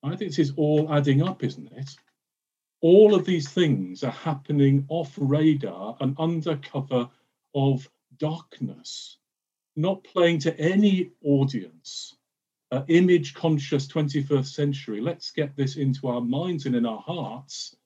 I 0.03 0.11
think 0.11 0.31
this 0.31 0.39
is 0.39 0.53
all 0.57 0.93
adding 0.93 1.23
up, 1.23 1.43
isn't 1.43 1.73
it? 1.73 1.91
All 2.83 3.15
of 3.15 3.25
these 3.25 3.49
things 3.49 4.05
are 4.05 4.13
happening 4.13 4.85
off 4.89 5.13
radar 5.17 5.97
and 6.01 6.15
under 6.19 6.57
cover 6.57 7.09
of 7.55 7.89
darkness, 8.19 9.19
not 9.75 10.05
playing 10.05 10.41
to 10.41 10.59
any 10.61 11.13
audience. 11.25 12.15
Uh, 12.73 12.83
image 12.89 13.33
conscious 13.33 13.87
21st 13.87 14.47
century, 14.47 15.01
let's 15.01 15.31
get 15.31 15.57
this 15.57 15.77
into 15.77 16.09
our 16.09 16.21
minds 16.21 16.67
and 16.67 16.75
in 16.75 16.85
our 16.85 17.01
hearts 17.01 17.77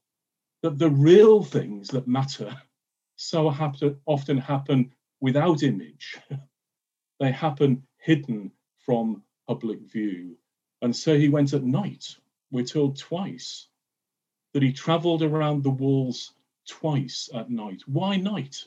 that 0.62 0.79
the 0.79 0.89
real 0.89 1.43
things 1.43 1.89
that 1.89 2.09
matter 2.09 2.57
so 3.17 3.50
happen, 3.50 3.97
often 4.07 4.39
happen 4.39 4.91
without 5.21 5.62
image. 5.62 6.19
they 7.21 7.31
happen 7.31 7.83
hidden 7.99 8.50
from 8.85 9.23
public 9.47 9.81
view. 9.81 10.37
And 10.83 10.95
so 10.95 11.19
he 11.19 11.29
went 11.29 11.53
at 11.53 11.62
night. 11.62 12.17
We're 12.50 12.65
told 12.65 12.99
twice 12.99 13.69
that 14.53 14.62
he 14.62 14.73
traveled 14.73 15.23
around 15.23 15.62
the 15.62 15.71
walls 15.71 16.33
twice 16.67 17.29
at 17.35 17.50
night. 17.50 17.83
Why 17.87 18.17
night? 18.17 18.65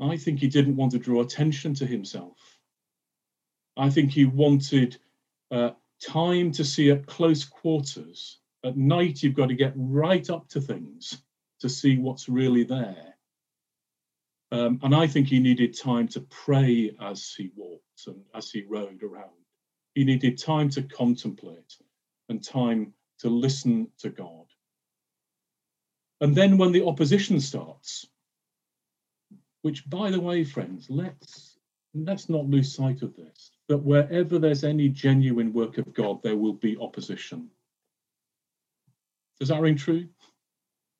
I 0.00 0.16
think 0.16 0.40
he 0.40 0.48
didn't 0.48 0.76
want 0.76 0.92
to 0.92 0.98
draw 0.98 1.20
attention 1.20 1.74
to 1.74 1.86
himself. 1.86 2.58
I 3.76 3.90
think 3.90 4.10
he 4.10 4.24
wanted 4.24 4.96
uh, 5.50 5.70
time 6.02 6.50
to 6.52 6.64
see 6.64 6.90
at 6.90 7.06
close 7.06 7.44
quarters. 7.44 8.38
At 8.64 8.76
night, 8.76 9.22
you've 9.22 9.34
got 9.34 9.48
to 9.48 9.54
get 9.54 9.72
right 9.76 10.28
up 10.30 10.48
to 10.50 10.60
things 10.60 11.22
to 11.60 11.68
see 11.68 11.98
what's 11.98 12.28
really 12.28 12.64
there. 12.64 13.11
Um, 14.52 14.78
and 14.82 14.94
I 14.94 15.06
think 15.06 15.28
he 15.28 15.38
needed 15.38 15.76
time 15.76 16.06
to 16.08 16.20
pray 16.20 16.94
as 17.00 17.34
he 17.34 17.50
walked 17.56 18.06
and 18.06 18.20
as 18.34 18.50
he 18.50 18.64
rode 18.68 19.02
around. 19.02 19.30
He 19.94 20.04
needed 20.04 20.36
time 20.36 20.68
to 20.70 20.82
contemplate 20.82 21.74
and 22.28 22.44
time 22.44 22.92
to 23.20 23.30
listen 23.30 23.88
to 24.00 24.10
God. 24.10 24.44
And 26.20 26.34
then 26.34 26.58
when 26.58 26.72
the 26.72 26.84
opposition 26.84 27.40
starts, 27.40 28.06
which 29.62 29.88
by 29.88 30.10
the 30.10 30.20
way, 30.20 30.44
friends, 30.44 30.86
let's 30.90 31.56
let's 31.94 32.28
not 32.28 32.46
lose 32.46 32.74
sight 32.74 33.00
of 33.00 33.16
this, 33.16 33.52
that 33.68 33.78
wherever 33.78 34.38
there's 34.38 34.64
any 34.64 34.90
genuine 34.90 35.54
work 35.54 35.78
of 35.78 35.94
God, 35.94 36.22
there 36.22 36.36
will 36.36 36.54
be 36.54 36.76
opposition. 36.78 37.48
Does 39.40 39.48
that 39.48 39.60
ring 39.60 39.76
true? 39.76 40.08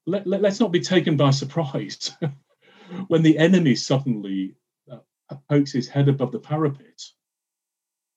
Let, 0.06 0.26
let, 0.26 0.44
us 0.44 0.58
not 0.58 0.72
be 0.72 0.80
taken 0.80 1.16
by 1.16 1.30
surprise 1.30 2.10
when 3.08 3.22
the 3.22 3.38
enemy 3.38 3.74
suddenly 3.74 4.54
uh, 4.90 4.98
pokes 5.48 5.72
his 5.72 5.88
head 5.88 6.08
above 6.08 6.32
the 6.32 6.38
parapet, 6.38 7.02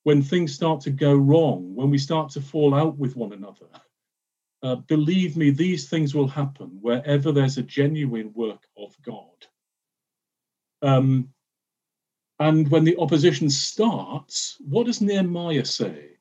when 0.03 0.21
things 0.21 0.53
start 0.53 0.81
to 0.81 0.91
go 0.91 1.15
wrong, 1.15 1.75
when 1.75 1.89
we 1.89 1.97
start 1.97 2.29
to 2.31 2.41
fall 2.41 2.73
out 2.73 2.97
with 2.97 3.15
one 3.15 3.33
another 3.33 3.67
uh, 4.65 4.75
believe 4.75 5.37
me, 5.37 5.51
these 5.51 5.89
things 5.89 6.15
will 6.15 6.27
happen 6.27 6.79
wherever 6.81 7.31
there's 7.31 7.59
a 7.59 7.63
genuine 7.63 8.31
work 8.33 8.67
of 8.75 8.95
God. 9.03 9.45
Um, 10.81 11.29
and 12.39 12.67
when 12.69 12.83
the 12.83 12.97
opposition 12.97 13.49
starts, 13.49 14.57
what 14.67 14.87
does 14.87 15.01
Nehemiah 15.01 15.65
say 15.65 16.17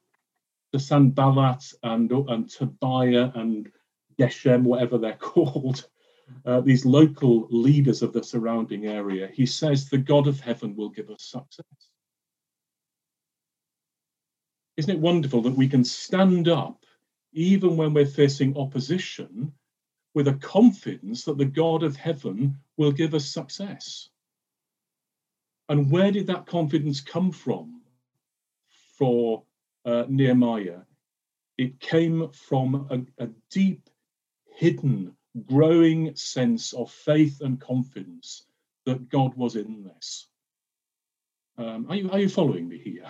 to 0.73 0.79
Sanballat 0.79 1.73
and, 1.83 2.13
and 2.13 2.51
Tobiah 2.51 3.33
and 3.35 3.73
Geshem, 4.21 4.63
whatever 4.63 4.99
they're 4.99 5.15
called, 5.19 5.89
uh, 6.45 6.61
these 6.61 6.85
local 6.85 7.47
leaders 7.51 8.03
of 8.03 8.13
the 8.13 8.23
surrounding 8.23 8.87
area? 8.87 9.29
He 9.33 9.47
says, 9.47 9.89
The 9.89 9.99
God 9.99 10.27
of 10.27 10.41
heaven 10.41 10.77
will 10.77 10.91
give 10.91 11.11
us 11.11 11.23
success. 11.23 11.65
Isn't 14.77 14.97
it 14.97 15.01
wonderful 15.01 15.43
that 15.43 15.57
we 15.57 15.69
can 15.69 15.85
stand 15.85 16.49
up 16.49 16.85
even 17.35 17.77
when 17.77 17.93
we're 17.93 18.07
facing 18.07 18.57
opposition, 18.57 19.53
with 20.15 20.29
a 20.29 20.35
confidence 20.35 21.25
that 21.25 21.37
the 21.37 21.45
God 21.45 21.83
of 21.83 21.97
heaven 21.97 22.57
will 22.77 22.93
give 22.93 23.15
us 23.15 23.27
success. 23.27 24.09
And 25.69 25.91
where 25.91 26.13
did 26.13 26.29
that 26.29 26.47
confidence 26.47 27.01
come 27.01 27.33
from 27.33 27.83
for 28.97 29.43
uh, 29.85 30.05
Nehemiah? 30.09 30.83
It 31.59 31.81
came 31.81 32.29
from 32.31 32.87
a, 32.91 33.25
a 33.25 33.29
deep, 33.51 33.91
hidden, 34.55 35.17
growing 35.43 36.15
sense 36.17 36.73
of 36.73 36.91
faith 36.91 37.41
and 37.41 37.61
confidence 37.61 38.45
that 38.87 39.09
God 39.09 39.35
was 39.35 39.57
in 39.57 39.83
this. 39.83 40.29
Um, 41.57 41.87
are, 41.89 41.97
you, 41.97 42.11
are 42.11 42.19
you 42.19 42.29
following 42.29 42.69
me 42.69 42.79
here? 42.79 43.07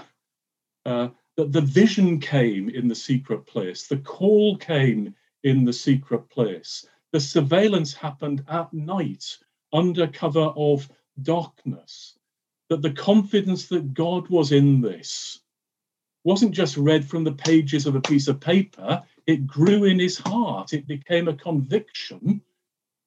Uh, 0.87 1.09
that 1.37 1.53
the 1.53 1.61
vision 1.61 2.21
came 2.21 2.69
in 2.69 2.89
the 2.89 2.95
secret 2.95 3.47
place, 3.47 3.87
the 3.87 3.97
call 3.99 4.57
came 4.57 5.15
in 5.43 5.65
the 5.65 5.73
secret 5.73 6.29
place, 6.31 6.87
the 7.13 7.21
surveillance 7.21 7.93
happened 7.93 8.45
at 8.49 8.73
night 8.73 9.39
under 9.73 10.07
cover 10.07 10.53
of 10.57 10.89
darkness, 11.23 12.19
that 12.69 12.83
the 12.83 12.93
confidence 12.93 13.67
that 13.69 13.95
God 13.95 14.29
was 14.29 14.53
in 14.53 14.81
this 14.81 15.41
wasn't 16.23 16.55
just 16.55 16.77
read 16.77 17.05
from 17.05 17.25
the 17.25 17.33
pages 17.33 17.87
of 17.87 17.97
a 17.97 18.01
piece 18.01 18.29
of 18.29 18.41
paper, 18.41 19.03
it 19.27 19.47
grew 19.47 19.85
in 19.85 19.99
his 19.99 20.19
heart. 20.19 20.73
It 20.73 20.87
became 20.87 21.29
a 21.29 21.35
conviction 21.35 22.43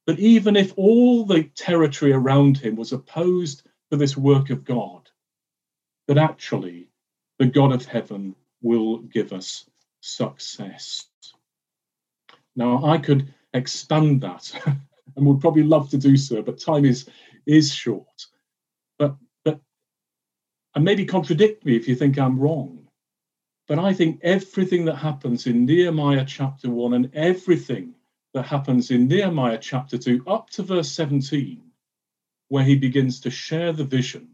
that 0.05 0.19
even 0.19 0.55
if 0.55 0.73
all 0.77 1.25
the 1.25 1.43
territory 1.43 2.13
around 2.13 2.57
him 2.57 2.75
was 2.75 2.93
opposed 2.93 3.63
to 3.91 3.97
this 3.97 4.17
work 4.17 4.49
of 4.49 4.63
God, 4.63 5.09
that 6.07 6.17
actually 6.17 6.87
the 7.39 7.45
God 7.45 7.73
of 7.73 7.85
heaven 7.85 8.35
will 8.61 8.99
give 8.99 9.33
us 9.33 9.69
success. 10.01 11.07
Now, 12.55 12.83
I 12.85 12.97
could 12.97 13.33
expand 13.53 14.21
that 14.21 14.51
and 15.15 15.25
would 15.25 15.41
probably 15.41 15.63
love 15.63 15.89
to 15.91 15.97
do 15.97 16.17
so, 16.17 16.41
but 16.41 16.59
time 16.59 16.85
is, 16.85 17.09
is 17.45 17.73
short. 17.73 18.27
But, 18.97 19.15
but, 19.43 19.59
and 20.73 20.83
maybe 20.83 21.05
contradict 21.05 21.65
me 21.65 21.75
if 21.75 21.87
you 21.87 21.95
think 21.95 22.17
I'm 22.17 22.39
wrong. 22.39 22.76
But 23.67 23.79
I 23.79 23.93
think 23.93 24.21
everything 24.23 24.85
that 24.85 24.95
happens 24.95 25.45
in 25.45 25.65
Nehemiah 25.65 26.25
chapter 26.25 26.69
1 26.69 26.93
and 26.93 27.13
everything 27.13 27.95
that 28.33 28.45
happens 28.45 28.91
in 28.91 29.07
Nehemiah 29.07 29.57
chapter 29.59 29.97
2 29.97 30.23
up 30.25 30.49
to 30.51 30.63
verse 30.63 30.91
17, 30.91 31.61
where 32.47 32.63
he 32.63 32.75
begins 32.75 33.19
to 33.21 33.29
share 33.29 33.73
the 33.73 33.83
vision 33.83 34.29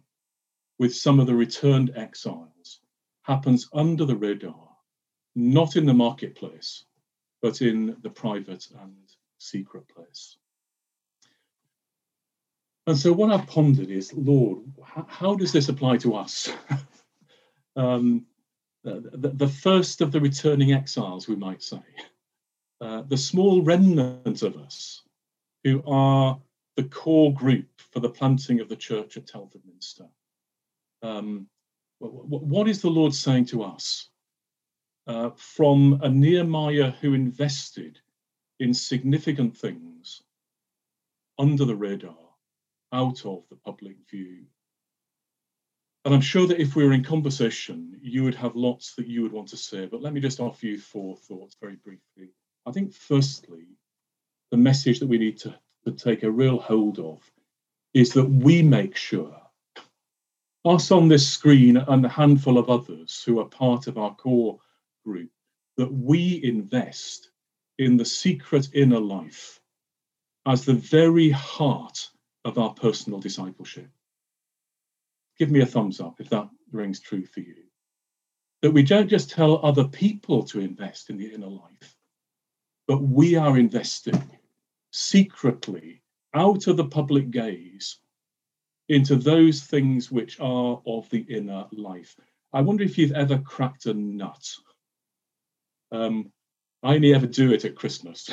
with 0.78 0.96
some 0.96 1.20
of 1.20 1.25
the 1.25 1.36
returned 1.36 1.94
exiles, 1.96 2.80
happens 3.24 3.70
under 3.74 4.06
the 4.06 4.16
radar, 4.16 4.70
not 5.36 5.75
in 5.75 5.86
the 5.86 5.94
marketplace, 5.94 6.86
but 7.42 7.62
in 7.62 7.98
the 8.02 8.10
private 8.10 8.68
and 8.80 8.96
secret 9.40 9.88
place. 9.88 10.38
And 12.86 12.98
so, 12.98 13.13
what 13.13 13.32
I've 13.32 13.48
pondered 13.48 13.90
is, 13.90 14.13
Lord, 14.13 14.60
how, 15.08 15.36
does 15.36 15.54
this 15.54 15.70
apply 15.70 15.98
to 15.98 16.16
us? 16.16 16.52
um, 17.78 18.25
the, 18.84 19.32
the, 19.36 19.48
first 19.48 20.02
of 20.02 20.12
the 20.12 20.20
returning 20.20 20.74
exiles, 20.74 21.28
we 21.28 21.36
might 21.36 21.63
say, 21.63 21.82
uh, 22.82 23.04
the 23.08 23.18
small 23.18 23.62
remnant 23.62 24.42
of 24.42 24.58
us 24.58 25.04
who 25.63 25.82
are 25.88 26.40
the 26.75 26.84
core 26.84 27.34
group 27.34 27.68
for 27.92 28.00
the 28.00 28.10
planting 28.10 28.60
of 28.60 28.68
the 28.68 28.75
church 28.75 29.16
at 29.16 29.28
Telford 29.28 29.62
Minster. 29.66 30.06
Um, 31.02 31.48
what 32.00 32.68
is 32.68 32.82
the 32.82 32.90
Lord 32.90 33.13
saying 33.13 33.46
to 33.46 33.63
us 33.63 34.10
uh, 35.08 35.30
from 35.38 36.00
a 36.04 36.10
Nehemiah 36.10 36.92
who 37.00 37.13
invested 37.13 38.00
in 38.60 38.74
significant 38.74 39.56
things 39.56 40.22
under 41.40 41.66
the 41.66 41.75
radar, 41.75 42.16
out 42.92 43.25
of 43.25 43.44
the 43.50 43.56
public 43.56 43.98
view? 44.10 44.46
And 46.05 46.13
I'm 46.13 46.22
sure 46.22 46.48
that 46.48 46.60
if 46.60 46.75
we 46.75 46.83
were 46.83 46.93
in 46.93 47.03
conversation, 47.03 47.98
you 48.01 48.24
would 48.24 48.36
have 48.36 48.55
lots 48.55 48.93
that 48.95 49.07
you 49.07 49.22
would 49.22 49.31
want 49.31 49.48
to 49.50 49.57
say. 49.57 49.86
But 49.86 50.01
let 50.01 50.13
me 50.13 50.19
just 50.19 50.41
offer 50.41 50.65
you 50.65 50.77
four 50.77 51.15
thoughts 51.15 51.55
very 51.62 51.77
briefly. 51.77 52.33
I 52.65 52.72
think, 52.72 52.93
firstly, 52.93 53.67
the 54.51 54.57
message 54.57 55.00
that 55.00 55.07
we 55.07 55.17
need 55.17 55.38
to, 55.39 55.55
to 55.86 55.91
take 55.91 56.24
a 56.24 56.31
real 56.31 56.60
hold 56.60 57.00
of 57.00 57.22
is 57.93 58.12
that 58.13 58.25
we 58.25 58.62
make 58.62 58.95
sure, 58.95 59.36
us 60.65 60.91
on 60.91 61.07
this 61.07 61.27
screen 61.27 61.77
and 61.77 62.05
a 62.05 62.10
handful 62.10 62.57
of 62.57 62.69
others 62.69 63.24
who 63.25 63.39
are 63.39 63.45
part 63.45 63.88
of 63.88 63.98
our 63.98 64.13
core 64.15 64.60
group, 65.05 65.29
that 65.77 65.91
we 65.91 66.41
invest 66.43 67.31
in 67.79 67.98
the 67.98 68.05
secret 68.05 68.69
inner 68.74 69.00
life 69.00 69.62
as 70.45 70.65
the 70.65 70.74
very 70.74 71.29
heart 71.29 72.10
of 72.45 72.57
our 72.57 72.74
personal 72.74 73.19
discipleship. 73.19 73.89
Give 75.40 75.50
me 75.50 75.62
a 75.62 75.66
thumbs 75.66 76.00
up 76.00 76.20
if 76.20 76.30
that 76.30 76.50
rings 76.72 77.00
true 77.00 77.25
for 77.25 77.40
you. 77.40 77.63
That 78.62 78.72
we 78.72 78.84
don't 78.84 79.10
just 79.10 79.30
tell 79.30 79.66
other 79.66 79.86
people 79.86 80.44
to 80.44 80.60
invest 80.60 81.10
in 81.10 81.18
the 81.18 81.34
inner 81.34 81.48
life, 81.48 81.96
but 82.88 83.02
we 83.02 83.36
are 83.36 83.58
investing 83.58 84.22
secretly 84.92 86.02
out 86.34 86.68
of 86.68 86.78
the 86.78 86.86
public 86.86 87.32
gaze 87.32 87.98
into 88.90 89.16
those 89.16 89.63
things 89.63 90.12
which 90.12 90.40
are 90.40 90.82
of 90.86 91.10
the 91.10 91.25
inner 91.30 91.66
life. 91.72 92.16
I 92.54 92.62
wonder 92.62 92.84
if 92.84 92.98
you've 92.98 93.13
ever 93.13 93.38
cracked 93.40 93.88
a 93.88 93.94
nut. 93.94 94.48
Um, 95.92 96.32
I 96.84 96.96
only 96.96 97.13
ever 97.13 97.28
do 97.28 97.54
it 97.54 97.66
at 97.66 97.75
Christmas. 97.75 98.30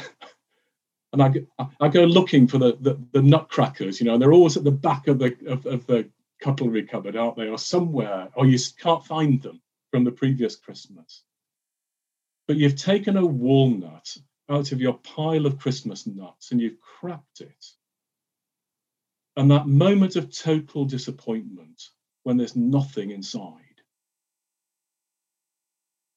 and 1.12 1.22
I, 1.22 1.32
I 1.80 1.88
go 1.88 2.04
looking 2.04 2.46
for 2.46 2.58
the, 2.58 2.76
the, 2.80 3.00
the 3.12 3.22
nutcrackers, 3.22 4.00
you 4.00 4.06
know, 4.06 4.14
and 4.14 4.22
they're 4.22 4.32
always 4.32 4.56
at 4.56 4.64
the 4.64 4.70
back 4.70 5.08
of 5.08 5.18
the 5.18 5.36
of, 5.46 5.64
of 5.66 5.86
the 5.86 6.08
cutlery 6.40 6.84
cupboard, 6.84 7.16
aren't 7.16 7.36
they, 7.36 7.48
or 7.48 7.58
somewhere, 7.58 8.28
or 8.34 8.46
you 8.46 8.58
can't 8.78 9.04
find 9.04 9.42
them 9.42 9.60
from 9.90 10.04
the 10.04 10.12
previous 10.12 10.56
Christmas. 10.56 11.22
But 12.46 12.56
you've 12.56 12.76
taken 12.76 13.16
a 13.16 13.24
walnut 13.24 14.16
out 14.48 14.72
of 14.72 14.80
your 14.80 14.94
pile 14.94 15.46
of 15.46 15.58
Christmas 15.58 16.06
nuts 16.06 16.50
and 16.50 16.60
you've 16.60 16.80
cracked 16.80 17.40
it. 17.40 17.66
And 19.36 19.50
that 19.50 19.68
moment 19.68 20.16
of 20.16 20.36
total 20.36 20.84
disappointment 20.84 21.90
when 22.24 22.36
there's 22.36 22.56
nothing 22.56 23.10
inside. 23.12 23.54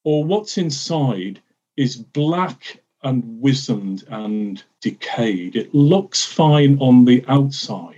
Or 0.02 0.24
what's 0.24 0.58
inside 0.58 1.40
is 1.76 1.96
black 1.96 2.80
and 3.02 3.40
wizened 3.40 4.04
and 4.08 4.62
decayed. 4.80 5.56
It 5.56 5.74
looks 5.74 6.24
fine 6.24 6.78
on 6.80 7.04
the 7.04 7.24
outside, 7.28 7.93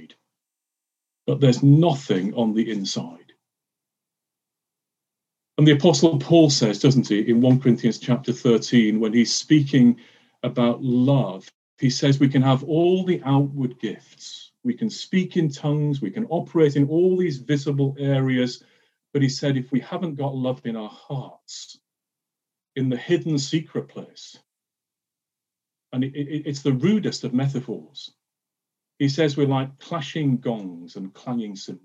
but 1.26 1.40
there's 1.40 1.62
nothing 1.62 2.32
on 2.34 2.54
the 2.54 2.70
inside. 2.70 3.32
And 5.58 5.66
the 5.66 5.72
Apostle 5.72 6.18
Paul 6.18 6.50
says, 6.50 6.78
doesn't 6.78 7.08
he, 7.08 7.20
in 7.20 7.40
1 7.40 7.60
Corinthians 7.60 7.98
chapter 7.98 8.32
13, 8.32 9.00
when 9.00 9.12
he's 9.12 9.34
speaking 9.34 9.98
about 10.42 10.82
love, 10.82 11.50
he 11.78 11.90
says 11.90 12.20
we 12.20 12.28
can 12.28 12.42
have 12.42 12.62
all 12.64 13.04
the 13.04 13.22
outward 13.24 13.78
gifts. 13.80 14.52
We 14.64 14.74
can 14.74 14.90
speak 14.90 15.36
in 15.36 15.50
tongues, 15.50 16.00
we 16.00 16.10
can 16.10 16.26
operate 16.26 16.76
in 16.76 16.88
all 16.88 17.16
these 17.16 17.38
visible 17.38 17.96
areas. 17.98 18.62
But 19.12 19.22
he 19.22 19.28
said, 19.28 19.56
if 19.56 19.72
we 19.72 19.80
haven't 19.80 20.16
got 20.16 20.34
love 20.34 20.60
in 20.64 20.76
our 20.76 20.90
hearts, 20.90 21.78
in 22.76 22.90
the 22.90 22.96
hidden 22.96 23.38
secret 23.38 23.88
place, 23.88 24.38
and 25.92 26.04
it, 26.04 26.14
it, 26.14 26.42
it's 26.46 26.62
the 26.62 26.72
rudest 26.72 27.24
of 27.24 27.32
metaphors. 27.32 28.12
He 28.98 29.08
says 29.10 29.36
we're 29.36 29.46
like 29.46 29.78
clashing 29.78 30.38
gongs 30.38 30.96
and 30.96 31.12
clanging 31.12 31.56
cymbals. 31.56 31.82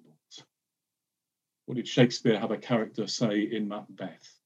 What 1.65 1.75
did 1.75 1.87
Shakespeare 1.87 2.39
have 2.39 2.51
a 2.51 2.57
character 2.57 3.07
say 3.07 3.41
in 3.41 3.67
Macbeth? 3.67 4.39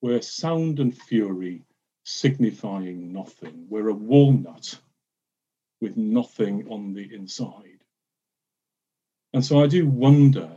We're 0.00 0.22
sound 0.22 0.78
and 0.78 0.96
fury 0.96 1.64
signifying 2.04 3.12
nothing. 3.12 3.66
We're 3.68 3.88
a 3.88 3.94
walnut 3.94 4.78
with 5.80 5.96
nothing 5.96 6.68
on 6.70 6.94
the 6.94 7.12
inside. 7.12 7.82
And 9.32 9.44
so 9.44 9.62
I 9.62 9.66
do 9.66 9.86
wonder 9.86 10.50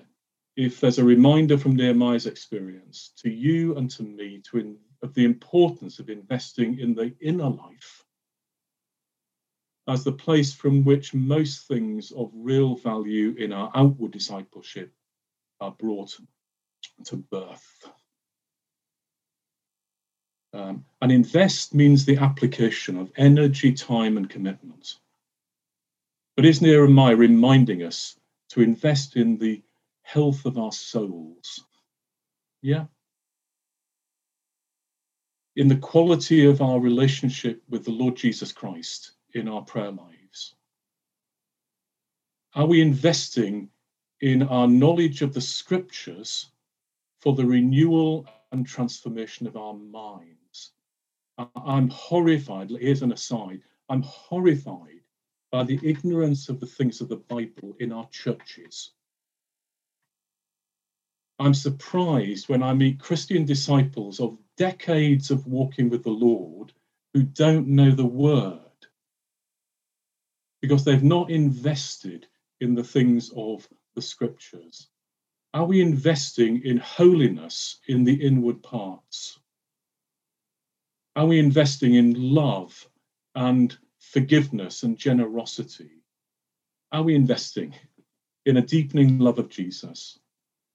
if 0.55 0.79
there's 0.79 0.99
a 0.99 1.03
reminder 1.03 1.57
from 1.57 1.75
Nehemiah's 1.75 2.27
experience 2.27 3.11
to 3.17 3.29
you 3.29 3.75
and 3.75 3.89
to 3.91 4.03
me 4.03 4.41
to 4.49 4.57
in, 4.57 4.77
of 5.01 5.13
the 5.13 5.25
importance 5.25 5.99
of 5.99 6.09
investing 6.09 6.79
in 6.79 6.93
the 6.93 7.13
inner 7.19 7.49
life 7.49 8.04
as 9.87 10.03
the 10.03 10.11
place 10.11 10.53
from 10.53 10.83
which 10.83 11.13
most 11.13 11.67
things 11.67 12.11
of 12.11 12.31
real 12.33 12.75
value 12.75 13.35
in 13.37 13.53
our 13.53 13.71
outward 13.75 14.11
discipleship 14.11 14.91
are 15.61 15.71
brought 15.71 16.17
to 17.05 17.17
birth. 17.17 17.89
Um, 20.53 20.85
and 21.01 21.11
invest 21.11 21.73
means 21.73 22.05
the 22.05 22.17
application 22.17 22.97
of 22.97 23.11
energy, 23.17 23.73
time, 23.73 24.17
and 24.17 24.29
commitment. 24.29 24.95
But 26.35 26.45
is 26.45 26.61
Nehemiah 26.61 27.15
reminding 27.15 27.83
us 27.83 28.17
to 28.49 28.61
invest 28.61 29.17
in 29.17 29.37
the 29.37 29.61
health 30.01 30.45
of 30.45 30.57
our 30.57 30.71
souls? 30.71 31.63
Yeah. 32.61 32.85
In 35.55 35.67
the 35.67 35.77
quality 35.77 36.45
of 36.45 36.61
our 36.61 36.79
relationship 36.79 37.61
with 37.69 37.85
the 37.85 37.91
Lord 37.91 38.15
Jesus 38.15 38.51
Christ 38.51 39.14
in 39.35 39.47
our 39.47 39.61
prayer 39.61 39.91
lives? 39.91 40.55
Are 42.55 42.65
we 42.65 42.81
investing 42.81 43.69
in 44.21 44.43
our 44.43 44.67
knowledge 44.67 45.21
of 45.21 45.33
the 45.33 45.41
scriptures 45.41 46.51
for 47.19 47.35
the 47.35 47.45
renewal 47.45 48.25
and 48.51 48.65
transformation 48.65 49.45
of 49.45 49.57
our 49.57 49.73
minds? 49.73 50.71
I'm 51.37 51.89
horrified, 51.89 52.69
here's 52.69 53.01
an 53.01 53.11
aside, 53.11 53.61
I'm 53.89 54.03
horrified 54.03 55.01
by 55.51 55.63
the 55.63 55.79
ignorance 55.83 56.47
of 56.47 56.59
the 56.59 56.65
things 56.65 57.01
of 57.01 57.09
the 57.09 57.17
Bible 57.17 57.75
in 57.79 57.91
our 57.91 58.07
churches. 58.09 58.91
I'm 61.39 61.53
surprised 61.53 62.47
when 62.47 62.63
I 62.63 62.73
meet 62.73 62.99
Christian 62.99 63.43
disciples 63.43 64.21
of 64.21 64.37
decades 64.55 65.29
of 65.29 65.45
walking 65.45 65.89
with 65.89 66.03
the 66.03 66.09
Lord 66.09 66.71
who 67.13 67.23
don't 67.23 67.67
know 67.67 67.91
the 67.91 68.05
word 68.05 68.64
because 70.65 70.83
they've 70.83 71.03
not 71.03 71.29
invested 71.29 72.25
in 72.59 72.73
the 72.73 72.83
things 72.83 73.31
of 73.35 73.67
the 73.93 74.01
scriptures? 74.01 74.87
Are 75.53 75.65
we 75.65 75.79
investing 75.79 76.63
in 76.65 76.77
holiness 76.77 77.77
in 77.87 78.03
the 78.03 78.15
inward 78.15 78.63
parts? 78.63 79.39
Are 81.15 81.27
we 81.27 81.37
investing 81.37 81.93
in 81.93 82.15
love 82.33 82.89
and 83.35 83.77
forgiveness 83.99 84.81
and 84.81 84.97
generosity? 84.97 86.01
Are 86.91 87.03
we 87.03 87.13
investing 87.13 87.75
in 88.47 88.57
a 88.57 88.61
deepening 88.63 89.19
love 89.19 89.37
of 89.37 89.49
Jesus 89.49 90.17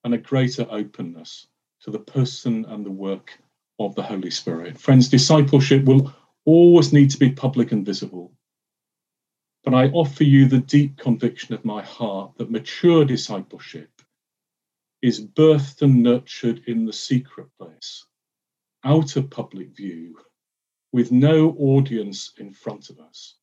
and 0.05 0.13
a 0.13 0.17
greater 0.17 0.65
openness 0.71 1.47
to 1.81 1.91
the 1.91 1.99
person 1.99 2.63
and 2.69 2.85
the 2.85 2.91
work 2.91 3.37
of 3.77 3.93
the 3.95 4.03
Holy 4.03 4.31
Spirit? 4.31 4.79
Friends, 4.79 5.09
discipleship 5.09 5.83
will 5.83 6.13
always 6.45 6.93
need 6.93 7.09
to 7.09 7.19
be 7.19 7.29
public 7.29 7.73
and 7.73 7.85
visible. 7.85 8.31
But 9.63 9.73
I 9.75 9.87
offer 9.89 10.23
you 10.23 10.47
the 10.47 10.59
deep 10.59 10.97
conviction 10.97 11.53
of 11.53 11.63
my 11.63 11.83
heart 11.83 12.33
that 12.37 12.49
mature 12.49 13.05
discipleship 13.05 13.89
is 15.01 15.25
birthed 15.25 15.81
and 15.81 16.01
nurtured 16.01 16.63
in 16.67 16.85
the 16.85 16.93
secret 16.93 17.47
place, 17.59 18.05
out 18.83 19.15
of 19.15 19.29
public 19.29 19.75
view, 19.75 20.17
with 20.91 21.11
no 21.11 21.51
audience 21.57 22.33
in 22.37 22.51
front 22.51 22.89
of 22.89 22.99
us, 22.99 23.35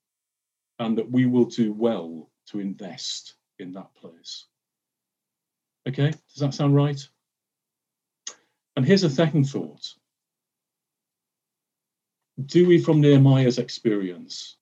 and 0.78 0.98
that 0.98 1.10
we 1.10 1.26
will 1.26 1.46
do 1.46 1.72
well 1.72 2.30
to 2.46 2.60
invest 2.60 3.34
in 3.58 3.72
that 3.72 3.94
place. 3.94 4.46
Okay, 5.88 6.10
does 6.10 6.40
that 6.40 6.54
sound 6.54 6.74
right? 6.74 7.08
And 8.76 8.84
here's 8.84 9.04
a 9.04 9.10
second 9.10 9.44
thought. 9.44 9.94
Do 12.46 12.68
we, 12.68 12.78
from 12.78 13.00
Nehemiah's 13.00 13.58
experience, 13.58 14.57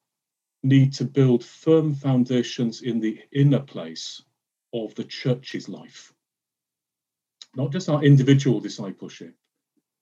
need 0.69 0.93
to 0.95 1.05
build 1.05 1.45
firm 1.45 1.95
foundations 1.95 2.83
in 2.83 3.01
the 3.01 3.21
inner 3.33 3.61
place 3.61 4.23
of 4.73 4.95
the 4.95 5.05
church's 5.05 5.69
life. 5.69 6.13
Not 7.55 7.73
just 7.73 7.89
our 7.89 8.05
individual 8.05 8.61
discipleship, 8.61 9.35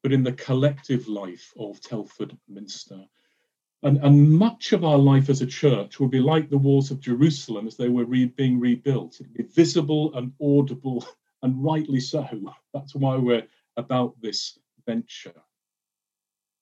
but 0.02 0.12
in 0.12 0.22
the 0.22 0.32
collective 0.32 1.08
life 1.08 1.52
of 1.58 1.80
Telford 1.80 2.36
Minster. 2.48 3.04
And, 3.82 3.98
and 3.98 4.30
much 4.30 4.72
of 4.72 4.84
our 4.84 4.98
life 4.98 5.28
as 5.28 5.42
a 5.42 5.46
church 5.46 6.00
will 6.00 6.08
be 6.08 6.20
like 6.20 6.48
the 6.48 6.58
walls 6.58 6.90
of 6.90 7.00
Jerusalem 7.00 7.66
as 7.66 7.76
they 7.76 7.88
were 7.88 8.04
re- 8.04 8.26
being 8.26 8.58
rebuilt. 8.58 9.20
It'll 9.20 9.32
be 9.32 9.44
visible 9.44 10.14
and 10.14 10.32
audible, 10.42 11.06
and 11.42 11.62
rightly 11.62 12.00
so. 12.00 12.26
That's 12.74 12.94
why 12.94 13.16
we're 13.16 13.46
about 13.76 14.20
this 14.20 14.58
venture. 14.86 15.34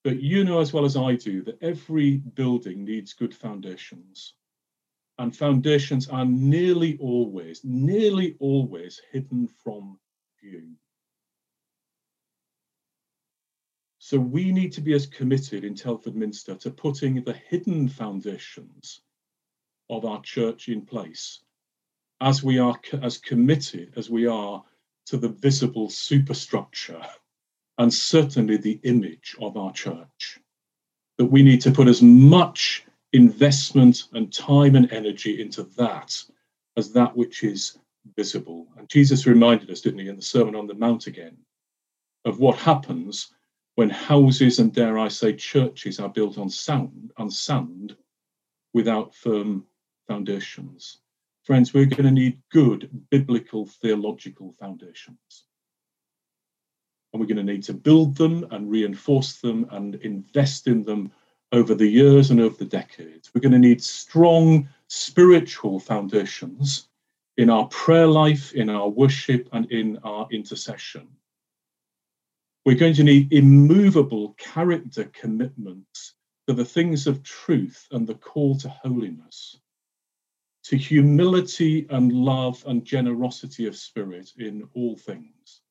But 0.05 0.21
you 0.21 0.45
know 0.45 0.61
as 0.61 0.73
well 0.73 0.85
as 0.85 0.97
I 0.97 1.15
do 1.15 1.43
that 1.45 1.63
every 1.63 2.17
building 2.17 2.85
needs 2.85 3.13
good 3.13 3.35
foundations. 3.35 4.35
And 5.19 5.37
foundations 5.37 6.09
are 6.09 6.25
nearly 6.25 6.99
always, 6.99 7.63
nearly 7.65 8.37
always 8.41 9.01
hidden 9.13 9.47
from 9.47 9.99
view. 10.41 10.73
So 13.99 14.19
we 14.19 14.51
need 14.51 14.73
to 14.73 14.81
be 14.81 14.95
as 14.95 15.07
committed 15.07 15.63
in 15.65 15.77
Telford 15.77 16.17
Minster 16.17 16.57
to 16.57 16.71
putting 16.71 17.23
the 17.23 17.35
hidden 17.35 17.89
foundations 17.89 19.01
of 19.89 20.05
our 20.05 20.21
church 20.23 20.69
in 20.69 20.85
place 20.85 21.41
as 22.21 22.43
we 22.43 22.59
are 22.59 22.79
as 23.01 23.19
committed 23.19 23.93
as 23.97 24.11
we 24.11 24.27
are 24.27 24.65
to 25.07 25.17
the 25.17 25.29
visible 25.29 25.89
superstructure 25.89 27.03
and 27.79 27.93
certainly 27.93 28.57
the 28.57 28.81
image 28.83 29.37
of 29.41 29.57
our 29.57 29.73
church. 29.73 30.39
That 31.19 31.27
we 31.27 31.43
need 31.43 31.61
to 31.63 31.71
put 31.71 31.89
as 31.89 32.03
much 32.03 32.85
investment 33.13 34.05
and 34.13 34.33
time 34.33 34.75
and 34.77 34.91
energy 34.93 35.41
into 35.41 35.65
that 35.77 36.23
as 36.77 36.93
that 36.93 37.17
which 37.17 37.45
is 37.45 37.79
visible. 38.17 38.67
And 38.77 38.89
Jesus 38.89 39.27
reminded 39.27 39.71
us, 39.71 39.81
didn't 39.81 40.01
he, 40.01 40.09
in 40.09 40.17
the 40.17 40.23
Sermon 40.23 40.57
on 40.57 40.67
the 40.67 40.75
Mount 40.75 41.07
again, 41.07 41.37
of 42.25 42.39
what 42.39 42.57
happens 42.57 43.33
when 43.75 43.91
houses 43.91 44.59
and 44.59 44.73
dare 44.73 44.99
I 44.99 45.09
say 45.09 45.35
churches 45.35 45.99
are 45.99 46.09
built 46.09 46.39
on 46.39 46.51
sand, 46.51 47.13
on 47.17 47.31
sand 47.31 47.97
without 48.75 49.15
firm 49.15 49.65
foundations. 50.07 50.99
Friends, 51.45 51.75
we're 51.75 51.87
going 51.87 52.05
to 52.05 52.11
need 52.11 52.41
good 52.51 52.89
biblical 53.11 53.67
theological 53.67 54.55
foundations. 54.59 55.47
And 57.13 57.21
we're 57.21 57.27
going 57.27 57.45
to 57.45 57.53
need 57.53 57.63
to 57.65 57.75
build 57.75 58.17
them 58.17 58.47
and 58.51 58.71
reinforce 58.71 59.37
them 59.41 59.67
and 59.71 59.97
invest 59.97 60.67
in 60.67 60.85
them 60.85 61.13
over 61.53 61.75
the 61.75 61.87
years 61.87 62.31
and 62.31 62.41
over 62.41 62.57
the 62.57 62.65
decades. 62.65 63.31
We're 63.35 63.43
going 63.43 63.53
to 63.53 63.59
need 63.59 63.83
strong 63.83 64.69
spiritual 64.89 65.79
foundations 65.79 66.89
in 67.37 67.51
our 67.51 67.67
prayer 67.69 68.07
life, 68.07 68.53
in 68.53 68.71
our 68.71 68.89
worship, 68.89 69.49
and 69.53 69.71
in 69.71 69.99
our 70.05 70.27
intercession. 70.31 71.09
We're 72.65 72.77
going 72.77 72.95
to 72.95 73.05
need 73.05 73.33
immovable 73.33 74.35
character 74.39 75.05
commitments 75.13 76.15
to 76.47 76.55
the 76.55 76.65
things 76.65 77.07
of 77.07 77.23
truth 77.23 77.89
and 77.91 78.07
the 78.07 78.15
call 78.15 78.57
to 78.59 78.69
holiness, 78.69 79.59
to 80.65 80.77
humility 80.77 81.87
and 81.91 82.13
love 82.13 82.63
and 82.67 82.85
generosity 82.85 83.67
of 83.67 83.77
spirit 83.77 84.33
in 84.39 84.69
all 84.75 84.97
things. 84.97 85.62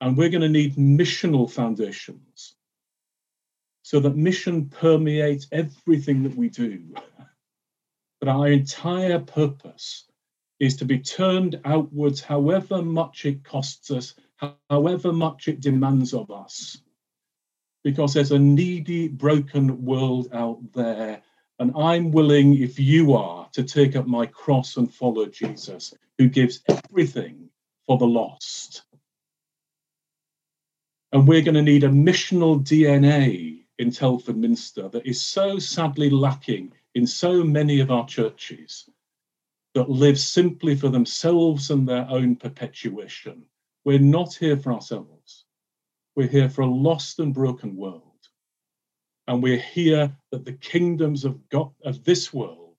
And 0.00 0.16
we're 0.16 0.30
going 0.30 0.42
to 0.42 0.48
need 0.48 0.76
missional 0.76 1.50
foundations 1.50 2.54
so 3.82 4.00
that 4.00 4.16
mission 4.16 4.68
permeates 4.68 5.48
everything 5.52 6.22
that 6.22 6.36
we 6.36 6.48
do. 6.48 6.94
that 8.20 8.28
our 8.28 8.48
entire 8.48 9.18
purpose 9.18 10.04
is 10.58 10.76
to 10.76 10.84
be 10.84 10.98
turned 10.98 11.60
outwards, 11.64 12.20
however 12.20 12.82
much 12.82 13.24
it 13.24 13.42
costs 13.42 13.90
us, 13.90 14.14
however 14.68 15.12
much 15.12 15.48
it 15.48 15.60
demands 15.60 16.12
of 16.12 16.30
us. 16.30 16.80
Because 17.82 18.12
there's 18.12 18.32
a 18.32 18.38
needy, 18.38 19.08
broken 19.08 19.84
world 19.84 20.28
out 20.34 20.60
there. 20.74 21.22
And 21.58 21.72
I'm 21.76 22.10
willing, 22.10 22.58
if 22.58 22.78
you 22.78 23.14
are, 23.14 23.48
to 23.52 23.64
take 23.64 23.96
up 23.96 24.06
my 24.06 24.26
cross 24.26 24.76
and 24.76 24.92
follow 24.92 25.26
Jesus, 25.26 25.94
who 26.18 26.28
gives 26.28 26.62
everything 26.68 27.48
for 27.86 27.96
the 27.96 28.06
lost. 28.06 28.82
And 31.12 31.26
we're 31.26 31.42
going 31.42 31.54
to 31.54 31.62
need 31.62 31.84
a 31.84 31.88
missional 31.88 32.62
DNA 32.62 33.64
in 33.78 33.90
Telford 33.90 34.36
Minster 34.36 34.88
that 34.88 35.06
is 35.06 35.20
so 35.20 35.58
sadly 35.58 36.10
lacking 36.10 36.72
in 36.94 37.06
so 37.06 37.42
many 37.42 37.80
of 37.80 37.90
our 37.90 38.06
churches 38.06 38.88
that 39.74 39.88
live 39.88 40.18
simply 40.18 40.74
for 40.74 40.88
themselves 40.88 41.70
and 41.70 41.88
their 41.88 42.06
own 42.08 42.36
perpetuation. 42.36 43.44
We're 43.84 43.98
not 43.98 44.34
here 44.34 44.56
for 44.56 44.72
ourselves. 44.72 45.44
We're 46.14 46.28
here 46.28 46.48
for 46.48 46.62
a 46.62 46.66
lost 46.66 47.18
and 47.18 47.32
broken 47.32 47.76
world. 47.76 48.02
And 49.26 49.42
we're 49.42 49.58
here 49.58 50.14
that 50.32 50.44
the 50.44 50.54
kingdoms 50.54 51.24
of 51.24 51.48
God 51.48 51.72
of 51.84 52.04
this 52.04 52.32
world 52.32 52.76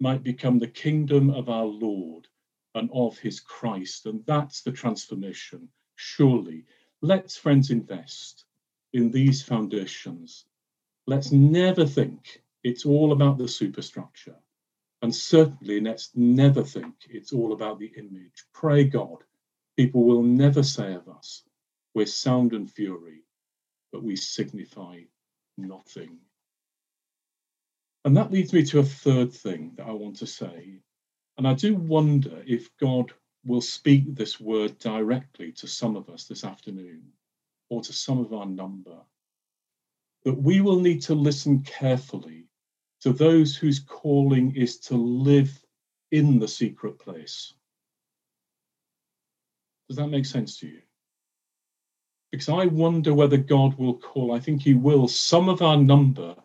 might 0.00 0.22
become 0.22 0.58
the 0.58 0.68
kingdom 0.68 1.30
of 1.30 1.48
our 1.48 1.64
Lord 1.64 2.26
and 2.74 2.90
of 2.92 3.18
his 3.18 3.40
Christ. 3.40 4.06
And 4.06 4.24
that's 4.26 4.62
the 4.62 4.72
transformation, 4.72 5.68
surely. 5.96 6.64
Let's, 7.04 7.36
friends, 7.36 7.70
invest 7.70 8.44
in 8.92 9.10
these 9.10 9.42
foundations. 9.42 10.44
Let's 11.08 11.32
never 11.32 11.84
think 11.84 12.42
it's 12.62 12.86
all 12.86 13.10
about 13.10 13.38
the 13.38 13.48
superstructure. 13.48 14.36
And 15.02 15.12
certainly, 15.12 15.80
let's 15.80 16.10
never 16.14 16.62
think 16.62 16.94
it's 17.10 17.32
all 17.32 17.54
about 17.54 17.80
the 17.80 17.92
image. 17.96 18.44
Pray 18.54 18.84
God, 18.84 19.18
people 19.76 20.04
will 20.04 20.22
never 20.22 20.62
say 20.62 20.94
of 20.94 21.08
us, 21.08 21.42
we're 21.92 22.06
sound 22.06 22.52
and 22.52 22.70
fury, 22.70 23.24
but 23.90 24.04
we 24.04 24.14
signify 24.14 25.00
nothing. 25.58 26.18
And 28.04 28.16
that 28.16 28.30
leads 28.30 28.52
me 28.52 28.62
to 28.66 28.78
a 28.78 28.84
third 28.84 29.32
thing 29.32 29.72
that 29.76 29.88
I 29.88 29.92
want 29.92 30.16
to 30.18 30.26
say. 30.28 30.78
And 31.36 31.48
I 31.48 31.54
do 31.54 31.74
wonder 31.74 32.44
if 32.46 32.70
God 32.76 33.12
will 33.44 33.60
speak 33.60 34.14
this 34.14 34.40
word 34.40 34.78
directly 34.78 35.52
to 35.52 35.66
some 35.66 35.96
of 35.96 36.08
us 36.08 36.24
this 36.24 36.44
afternoon 36.44 37.02
or 37.68 37.82
to 37.82 37.92
some 37.92 38.18
of 38.18 38.32
our 38.32 38.46
number. 38.46 38.98
That 40.24 40.40
we 40.40 40.60
will 40.60 40.78
need 40.78 41.02
to 41.02 41.14
listen 41.14 41.62
carefully 41.62 42.46
to 43.00 43.12
those 43.12 43.56
whose 43.56 43.80
calling 43.80 44.54
is 44.54 44.78
to 44.78 44.94
live 44.94 45.50
in 46.12 46.38
the 46.38 46.46
secret 46.46 46.98
place. 46.98 47.54
Does 49.88 49.96
that 49.96 50.08
make 50.08 50.26
sense 50.26 50.58
to 50.60 50.68
you? 50.68 50.80
Because 52.30 52.48
I 52.48 52.66
wonder 52.66 53.12
whether 53.12 53.36
God 53.36 53.76
will 53.76 53.98
call, 53.98 54.32
I 54.32 54.38
think 54.38 54.62
He 54.62 54.74
will, 54.74 55.08
some 55.08 55.48
of 55.48 55.60
our 55.60 55.76
number 55.76 56.36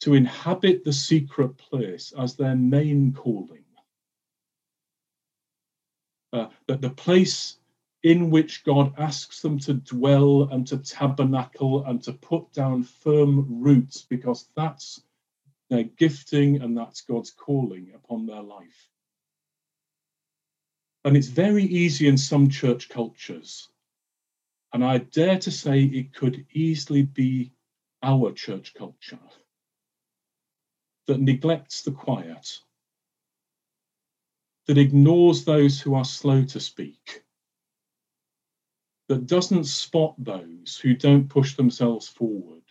to 0.00 0.14
inhabit 0.14 0.84
the 0.84 0.92
secret 0.92 1.56
place 1.58 2.12
as 2.18 2.36
their 2.36 2.56
main 2.56 3.12
calling. 3.12 3.59
Uh, 6.32 6.46
that 6.68 6.80
the 6.80 6.90
place 6.90 7.56
in 8.04 8.30
which 8.30 8.64
God 8.64 8.94
asks 8.98 9.42
them 9.42 9.58
to 9.60 9.74
dwell 9.74 10.44
and 10.44 10.66
to 10.68 10.78
tabernacle 10.78 11.84
and 11.84 12.00
to 12.04 12.12
put 12.12 12.52
down 12.52 12.84
firm 12.84 13.60
roots, 13.60 14.06
because 14.08 14.48
that's 14.54 15.02
their 15.70 15.82
gifting 15.82 16.62
and 16.62 16.76
that's 16.76 17.00
God's 17.00 17.30
calling 17.30 17.92
upon 17.94 18.26
their 18.26 18.42
life. 18.42 18.88
And 21.04 21.16
it's 21.16 21.26
very 21.26 21.64
easy 21.64 22.06
in 22.08 22.16
some 22.16 22.48
church 22.48 22.88
cultures, 22.88 23.68
and 24.72 24.84
I 24.84 24.98
dare 24.98 25.38
to 25.40 25.50
say 25.50 25.82
it 25.82 26.14
could 26.14 26.46
easily 26.52 27.02
be 27.02 27.52
our 28.02 28.32
church 28.32 28.72
culture 28.74 29.18
that 31.06 31.20
neglects 31.20 31.82
the 31.82 31.92
quiet, 31.92 32.60
that 34.70 34.78
ignores 34.78 35.44
those 35.44 35.80
who 35.80 35.96
are 35.96 36.04
slow 36.04 36.44
to 36.44 36.60
speak, 36.60 37.24
that 39.08 39.26
doesn't 39.26 39.64
spot 39.64 40.14
those 40.16 40.78
who 40.80 40.94
don't 40.94 41.28
push 41.28 41.56
themselves 41.56 42.06
forward, 42.06 42.62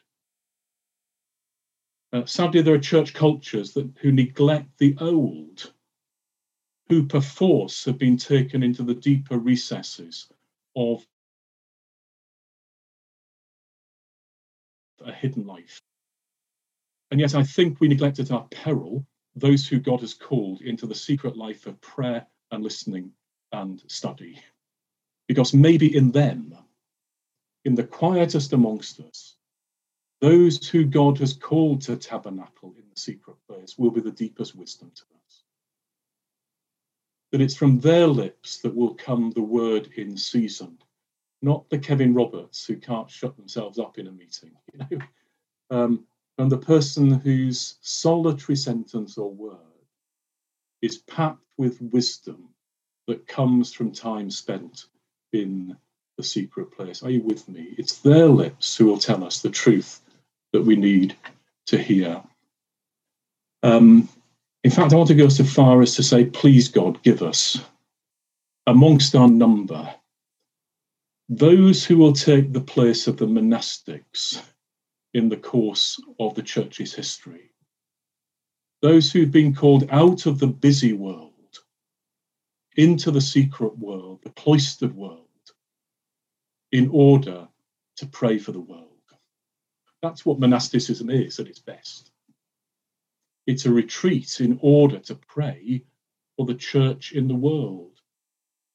uh, 2.13 2.23
sadly, 2.23 2.61
there 2.61 2.75
are 2.75 2.79
church 2.79 3.13
cultures 3.13 3.73
that 3.73 3.91
who 3.99 4.13
neglect 4.13 4.69
the 4.77 4.95
old, 5.01 5.73
who 6.87 7.05
perforce 7.05 7.83
have 7.83 7.97
been 7.97 8.15
taken 8.15 8.63
into 8.63 8.83
the 8.83 8.95
deeper 8.95 9.37
recesses 9.37 10.29
of 10.77 11.05
a 15.01 15.11
hidden 15.11 15.45
life. 15.45 15.81
And 17.11 17.19
yet, 17.19 17.35
I 17.35 17.43
think 17.43 17.81
we 17.81 17.89
neglect 17.89 18.19
at 18.19 18.31
our 18.31 18.47
peril 18.49 19.05
those 19.39 19.67
who 19.67 19.79
God 19.79 20.01
has 20.01 20.13
called 20.13 20.61
into 20.61 20.85
the 20.85 20.95
secret 20.95 21.37
life 21.37 21.65
of 21.65 21.79
prayer 21.81 22.25
and 22.51 22.63
listening 22.63 23.11
and 23.51 23.81
study. 23.87 24.41
Because 25.27 25.53
maybe 25.53 25.95
in 25.95 26.11
them, 26.11 26.55
in 27.65 27.75
the 27.75 27.83
quietest 27.83 28.53
amongst 28.53 28.99
us, 28.99 29.35
those 30.21 30.67
who 30.67 30.85
God 30.85 31.17
has 31.19 31.33
called 31.33 31.81
to 31.81 31.95
tabernacle 31.95 32.73
in 32.77 32.83
the 32.89 32.99
secret 32.99 33.37
place 33.47 33.77
will 33.77 33.91
be 33.91 34.01
the 34.01 34.11
deepest 34.11 34.55
wisdom 34.55 34.91
to 34.93 35.03
us. 35.03 35.43
That 37.31 37.41
it's 37.41 37.55
from 37.55 37.79
their 37.79 38.07
lips 38.07 38.57
that 38.59 38.75
will 38.75 38.95
come 38.95 39.31
the 39.31 39.41
word 39.41 39.89
in 39.95 40.17
season, 40.17 40.77
not 41.41 41.69
the 41.69 41.79
Kevin 41.79 42.13
Roberts 42.13 42.65
who 42.65 42.75
can't 42.75 43.09
shut 43.09 43.37
themselves 43.37 43.79
up 43.79 43.97
in 43.97 44.07
a 44.07 44.11
meeting, 44.11 44.51
you 44.89 44.97
know, 44.97 45.05
um, 45.71 46.05
and 46.39 46.49
the 46.49 46.57
person 46.57 47.11
whose 47.11 47.75
solitary 47.81 48.55
sentence 48.55 49.17
or 49.17 49.29
word 49.29 49.57
is 50.81 50.99
packed 50.99 51.43
with 51.57 51.81
wisdom 51.81 52.47
that 53.07 53.27
comes 53.27 53.73
from 53.73 53.91
time 53.91 54.31
spent 54.31 54.85
in 55.33 55.75
the 56.15 56.23
secret 56.23 56.71
place. 56.71 57.03
Are 57.03 57.09
you 57.09 57.21
with 57.21 57.47
me? 57.49 57.75
It's 57.77 57.99
their 57.99 58.27
lips 58.27 58.77
who 58.77 58.85
will 58.85 58.97
tell 58.97 59.25
us 59.25 59.41
the 59.41 59.49
truth 59.49 59.99
that 60.53 60.61
we 60.61 60.77
need 60.77 61.13
to 61.67 61.77
hear. 61.77 62.23
Um, 63.61 64.07
in 64.63 64.71
fact, 64.71 64.93
I 64.93 64.95
want 64.95 65.09
to 65.09 65.15
go 65.15 65.27
so 65.27 65.43
far 65.43 65.81
as 65.81 65.95
to 65.95 66.03
say, 66.03 66.23
please, 66.23 66.69
God, 66.69 67.03
give 67.03 67.21
us 67.21 67.59
amongst 68.65 69.13
our 69.13 69.27
number 69.27 69.93
those 71.27 71.85
who 71.85 71.97
will 71.97 72.13
take 72.13 72.53
the 72.53 72.61
place 72.61 73.07
of 73.07 73.17
the 73.17 73.25
monastics 73.25 74.41
in 75.13 75.29
the 75.29 75.37
course 75.37 75.99
of 76.19 76.35
the 76.35 76.43
church's 76.43 76.93
history, 76.93 77.51
those 78.81 79.11
who've 79.11 79.31
been 79.31 79.53
called 79.53 79.87
out 79.89 80.25
of 80.25 80.39
the 80.39 80.47
busy 80.47 80.93
world 80.93 81.33
into 82.77 83.11
the 83.11 83.21
secret 83.21 83.77
world, 83.77 84.19
the 84.23 84.29
cloistered 84.31 84.95
world, 84.95 85.25
in 86.71 86.89
order 86.93 87.47
to 87.97 88.05
pray 88.05 88.37
for 88.37 88.51
the 88.51 88.59
world. 88.59 88.85
That's 90.01 90.25
what 90.25 90.39
monasticism 90.39 91.09
is 91.09 91.39
at 91.39 91.47
its 91.47 91.59
best. 91.59 92.11
It's 93.47 93.65
a 93.65 93.71
retreat 93.71 94.39
in 94.39 94.59
order 94.61 94.99
to 94.99 95.15
pray 95.15 95.83
for 96.37 96.45
the 96.45 96.55
church 96.55 97.11
in 97.11 97.27
the 97.27 97.35
world 97.35 97.99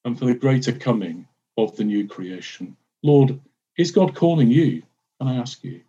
and 0.04 0.18
for 0.18 0.26
the 0.26 0.34
greater 0.34 0.72
coming 0.72 1.26
of 1.56 1.76
the 1.76 1.84
new 1.84 2.06
creation. 2.06 2.76
Lord, 3.02 3.40
is 3.78 3.90
God 3.90 4.14
calling 4.14 4.50
you? 4.50 4.82
Can 5.18 5.28
I 5.28 5.36
ask 5.36 5.64
you? 5.64 5.80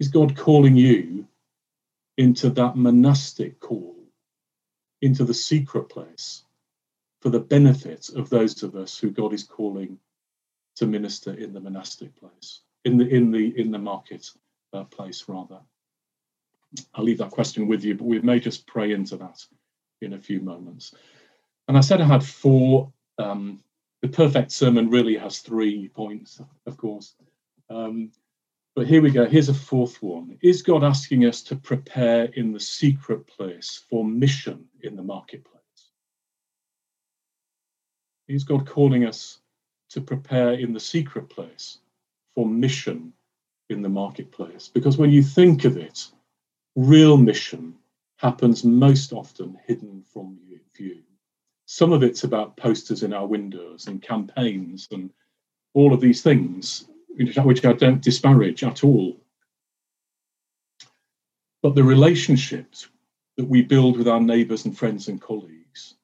Is 0.00 0.08
God 0.08 0.36
calling 0.36 0.76
you 0.76 1.26
into 2.16 2.50
that 2.50 2.76
monastic 2.76 3.60
call, 3.60 3.96
into 5.02 5.24
the 5.24 5.34
secret 5.34 5.88
place 5.88 6.44
for 7.20 7.30
the 7.30 7.40
benefit 7.40 8.10
of 8.10 8.30
those 8.30 8.62
of 8.62 8.76
us 8.76 8.98
who 8.98 9.10
God 9.10 9.32
is 9.32 9.44
calling 9.44 9.98
to 10.76 10.86
minister 10.86 11.32
in 11.32 11.52
the 11.52 11.60
monastic 11.60 12.14
place, 12.16 12.60
in 12.84 12.96
the 12.96 13.08
in 13.08 13.32
the 13.32 13.58
in 13.58 13.70
the 13.70 13.78
market 13.78 14.30
uh, 14.72 14.84
place 14.84 15.24
rather. 15.28 15.60
I'll 16.94 17.04
leave 17.04 17.18
that 17.18 17.30
question 17.30 17.66
with 17.66 17.82
you, 17.84 17.94
but 17.94 18.04
we 18.04 18.20
may 18.20 18.38
just 18.38 18.66
pray 18.66 18.92
into 18.92 19.16
that 19.16 19.44
in 20.00 20.12
a 20.12 20.18
few 20.18 20.40
moments. 20.40 20.94
And 21.66 21.76
I 21.76 21.80
said 21.80 22.00
I 22.00 22.04
had 22.04 22.24
four. 22.24 22.92
Um, 23.18 23.62
the 24.02 24.08
perfect 24.08 24.52
sermon 24.52 24.90
really 24.90 25.16
has 25.16 25.40
three 25.40 25.88
points, 25.88 26.40
of 26.66 26.76
course. 26.76 27.14
Um, 27.68 28.12
but 28.78 28.86
here 28.86 29.02
we 29.02 29.10
go. 29.10 29.26
Here's 29.26 29.48
a 29.48 29.54
fourth 29.54 30.00
one. 30.00 30.38
Is 30.40 30.62
God 30.62 30.84
asking 30.84 31.24
us 31.24 31.42
to 31.42 31.56
prepare 31.56 32.26
in 32.36 32.52
the 32.52 32.60
secret 32.60 33.26
place 33.26 33.82
for 33.90 34.04
mission 34.04 34.66
in 34.82 34.94
the 34.94 35.02
marketplace? 35.02 35.58
Is 38.28 38.44
God 38.44 38.68
calling 38.68 39.04
us 39.04 39.40
to 39.90 40.00
prepare 40.00 40.52
in 40.52 40.72
the 40.72 40.78
secret 40.78 41.28
place 41.28 41.78
for 42.36 42.46
mission 42.46 43.12
in 43.68 43.82
the 43.82 43.88
marketplace? 43.88 44.70
Because 44.72 44.96
when 44.96 45.10
you 45.10 45.24
think 45.24 45.64
of 45.64 45.76
it, 45.76 46.06
real 46.76 47.16
mission 47.16 47.74
happens 48.18 48.62
most 48.62 49.12
often 49.12 49.58
hidden 49.66 50.04
from 50.04 50.38
view. 50.76 51.02
Some 51.66 51.92
of 51.92 52.04
it's 52.04 52.22
about 52.22 52.56
posters 52.56 53.02
in 53.02 53.12
our 53.12 53.26
windows 53.26 53.88
and 53.88 54.00
campaigns 54.00 54.86
and 54.92 55.10
all 55.74 55.92
of 55.92 56.00
these 56.00 56.22
things 56.22 56.86
which 57.08 57.64
I 57.64 57.72
don't 57.72 58.02
disparage 58.02 58.64
at 58.64 58.84
all. 58.84 59.20
But 61.62 61.74
the 61.74 61.84
relationships 61.84 62.88
that 63.36 63.48
we 63.48 63.62
build 63.62 63.96
with 63.96 64.08
our 64.08 64.20
neighbours 64.20 64.64
and 64.64 64.76
friends 64.76 65.08
and 65.08 65.20
colleagues 65.20 65.94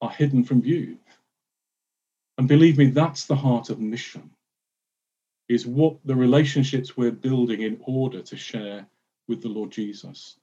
are 0.00 0.10
hidden 0.10 0.44
from 0.44 0.62
view. 0.62 0.98
And 2.38 2.48
believe 2.48 2.76
me, 2.76 2.86
that's 2.86 3.26
the 3.26 3.36
heart 3.36 3.70
of 3.70 3.80
mission, 3.80 4.30
is 5.48 5.66
what 5.66 5.96
the 6.04 6.14
relationships 6.14 6.96
we're 6.96 7.12
building 7.12 7.62
in 7.62 7.80
order 7.86 8.20
to 8.22 8.36
share 8.36 8.86
with 9.28 9.42
the 9.42 9.48
Lord 9.48 9.70
Jesus. 9.70 10.36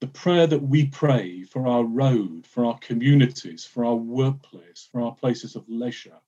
The 0.00 0.06
prayer 0.06 0.46
that 0.46 0.62
we 0.62 0.86
pray 0.86 1.42
for 1.42 1.66
our 1.66 1.82
road, 1.82 2.46
for 2.46 2.64
our 2.64 2.78
communities, 2.78 3.64
for 3.64 3.84
our 3.84 3.96
workplace, 3.96 4.88
for 4.90 5.00
our 5.02 5.14
places 5.14 5.56
of 5.56 5.68
leisure, 5.68 6.20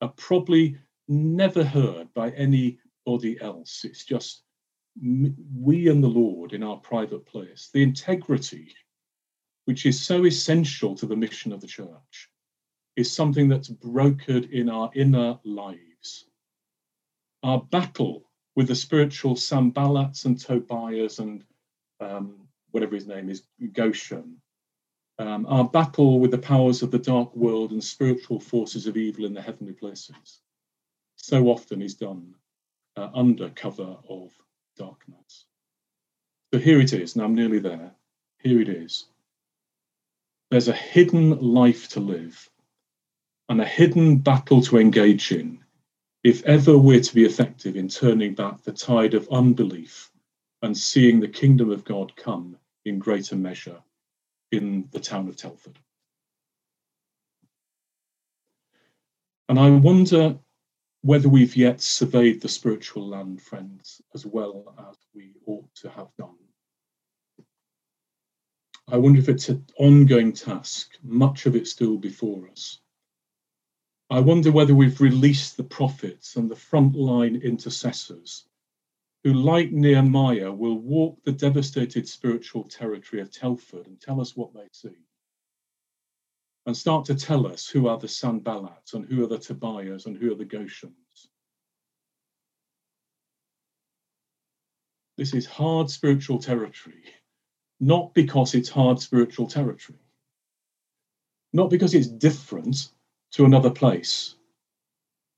are 0.00 0.12
probably 0.16 0.78
never 1.08 1.64
heard 1.64 2.12
by 2.14 2.30
anybody 2.30 3.40
else. 3.40 3.84
It's 3.84 4.04
just 4.04 4.42
we 5.00 5.88
and 5.88 6.02
the 6.02 6.08
Lord 6.08 6.52
in 6.52 6.62
our 6.62 6.78
private 6.78 7.26
place. 7.26 7.70
The 7.72 7.82
integrity, 7.82 8.74
which 9.66 9.86
is 9.86 10.04
so 10.04 10.24
essential 10.24 10.94
to 10.96 11.06
the 11.06 11.16
mission 11.16 11.52
of 11.52 11.60
the 11.60 11.66
church, 11.66 12.30
is 12.96 13.12
something 13.12 13.48
that's 13.48 13.68
brokered 13.68 14.50
in 14.50 14.68
our 14.68 14.90
inner 14.94 15.38
lives. 15.44 16.24
Our 17.42 17.60
battle 17.60 18.30
with 18.54 18.68
the 18.68 18.74
spiritual 18.74 19.34
Sanballats 19.34 20.24
and 20.24 20.36
Tobiahs 20.36 21.18
and 21.18 21.44
um, 22.00 22.48
whatever 22.70 22.94
his 22.94 23.06
name 23.06 23.28
is, 23.28 23.42
Goshen. 23.72 24.40
Um, 25.18 25.46
our 25.46 25.64
battle 25.64 26.20
with 26.20 26.30
the 26.30 26.38
powers 26.38 26.82
of 26.82 26.90
the 26.90 26.98
dark 26.98 27.34
world 27.36 27.72
and 27.72 27.84
spiritual 27.84 28.40
forces 28.40 28.86
of 28.86 28.96
evil 28.96 29.24
in 29.24 29.34
the 29.34 29.40
heavenly 29.40 29.72
places 29.72 30.40
so 31.26 31.48
often 31.48 31.82
is 31.82 31.94
done 31.94 32.32
uh, 32.96 33.08
under 33.12 33.48
cover 33.50 33.96
of 34.08 34.30
darkness. 34.76 35.44
So 36.54 36.60
here 36.60 36.80
it 36.80 36.92
is, 36.92 37.16
and 37.16 37.24
I'm 37.24 37.34
nearly 37.34 37.58
there. 37.58 37.90
Here 38.38 38.60
it 38.60 38.68
is. 38.68 39.06
There's 40.52 40.68
a 40.68 40.72
hidden 40.72 41.30
life 41.40 41.88
to 41.90 42.00
live 42.00 42.48
and 43.48 43.60
a 43.60 43.64
hidden 43.64 44.18
battle 44.18 44.62
to 44.62 44.78
engage 44.78 45.32
in 45.32 45.58
if 46.22 46.44
ever 46.44 46.78
we're 46.78 47.00
to 47.00 47.14
be 47.14 47.24
effective 47.24 47.74
in 47.74 47.88
turning 47.88 48.34
back 48.34 48.62
the 48.62 48.72
tide 48.72 49.14
of 49.14 49.28
unbelief 49.32 50.12
and 50.62 50.78
seeing 50.78 51.18
the 51.18 51.26
kingdom 51.26 51.70
of 51.70 51.84
God 51.84 52.14
come 52.14 52.56
in 52.84 53.00
greater 53.00 53.34
measure 53.34 53.82
in 54.52 54.88
the 54.92 55.00
town 55.00 55.26
of 55.26 55.36
Telford. 55.36 55.76
And 59.48 59.58
I 59.58 59.70
wonder 59.70 60.38
whether 61.06 61.28
we've 61.28 61.54
yet 61.54 61.80
surveyed 61.80 62.40
the 62.40 62.48
spiritual 62.48 63.06
land, 63.06 63.40
friends, 63.40 64.02
as 64.12 64.26
well 64.26 64.74
as 64.90 64.96
we 65.14 65.36
ought 65.46 65.72
to 65.72 65.88
have 65.88 66.08
done. 66.18 66.34
I 68.88 68.96
wonder 68.96 69.20
if 69.20 69.28
it's 69.28 69.48
an 69.48 69.64
ongoing 69.78 70.32
task, 70.32 70.98
much 71.04 71.46
of 71.46 71.54
it 71.54 71.68
still 71.68 71.96
before 71.96 72.48
us. 72.50 72.80
I 74.10 74.18
wonder 74.18 74.50
whether 74.50 74.74
we've 74.74 75.00
released 75.00 75.56
the 75.56 75.62
prophets 75.62 76.34
and 76.34 76.50
the 76.50 76.56
frontline 76.56 77.40
intercessors 77.40 78.48
who, 79.22 79.32
like 79.32 79.70
Nehemiah, 79.70 80.52
will 80.52 80.80
walk 80.80 81.22
the 81.22 81.32
devastated 81.32 82.08
spiritual 82.08 82.64
territory 82.64 83.22
of 83.22 83.30
Telford 83.30 83.86
and 83.86 84.00
tell 84.00 84.20
us 84.20 84.36
what 84.36 84.52
they 84.54 84.66
see 84.72 84.96
and 86.66 86.76
start 86.76 87.04
to 87.06 87.14
tell 87.14 87.46
us 87.46 87.68
who 87.68 87.86
are 87.86 87.96
the 87.96 88.08
Sanballats 88.08 88.94
and 88.94 89.06
who 89.06 89.22
are 89.22 89.28
the 89.28 89.38
Tobiahs 89.38 90.06
and 90.06 90.16
who 90.16 90.32
are 90.32 90.36
the 90.36 90.44
Goshens. 90.44 91.28
This 95.16 95.32
is 95.32 95.46
hard 95.46 95.88
spiritual 95.88 96.38
territory, 96.38 97.04
not 97.80 98.12
because 98.14 98.54
it's 98.54 98.68
hard 98.68 99.00
spiritual 99.00 99.46
territory, 99.46 99.98
not 101.52 101.70
because 101.70 101.94
it's 101.94 102.08
different 102.08 102.90
to 103.32 103.44
another 103.44 103.70
place. 103.70 104.34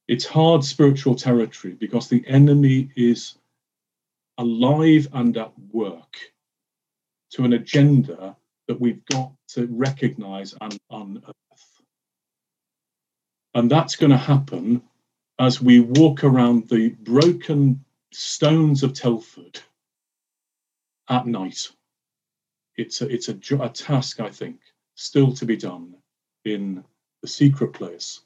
It's 0.08 0.26
hard 0.26 0.64
spiritual 0.64 1.14
territory 1.14 1.74
because 1.74 2.08
the 2.08 2.24
enemy 2.26 2.90
is 2.96 3.36
alive 4.38 5.08
and 5.12 5.36
at 5.36 5.52
work 5.72 6.16
to 7.30 7.44
an 7.44 7.52
agenda 7.52 8.36
that 8.68 8.81
we've 8.81 9.04
got 9.07 9.33
to 9.48 9.66
recognize 9.70 10.54
and 10.61 10.78
unearth. 10.90 11.35
And 13.54 13.70
that's 13.70 13.96
going 13.96 14.11
to 14.11 14.16
happen 14.16 14.83
as 15.38 15.61
we 15.61 15.81
walk 15.81 16.22
around 16.22 16.68
the 16.68 16.90
broken 16.90 17.85
stones 18.12 18.83
of 18.83 18.92
Telford 18.92 19.61
at 21.09 21.26
night. 21.26 21.68
It's 22.76 23.00
a, 23.00 23.09
it's 23.09 23.28
a, 23.28 23.38
a 23.62 23.68
task, 23.68 24.20
I 24.20 24.31
think, 24.31 24.61
still 24.94 25.33
to 25.35 25.46
be 25.46 25.57
done 25.57 25.94
in 26.44 26.85
the 27.22 27.28
secret 27.28 27.72
place 27.72 28.20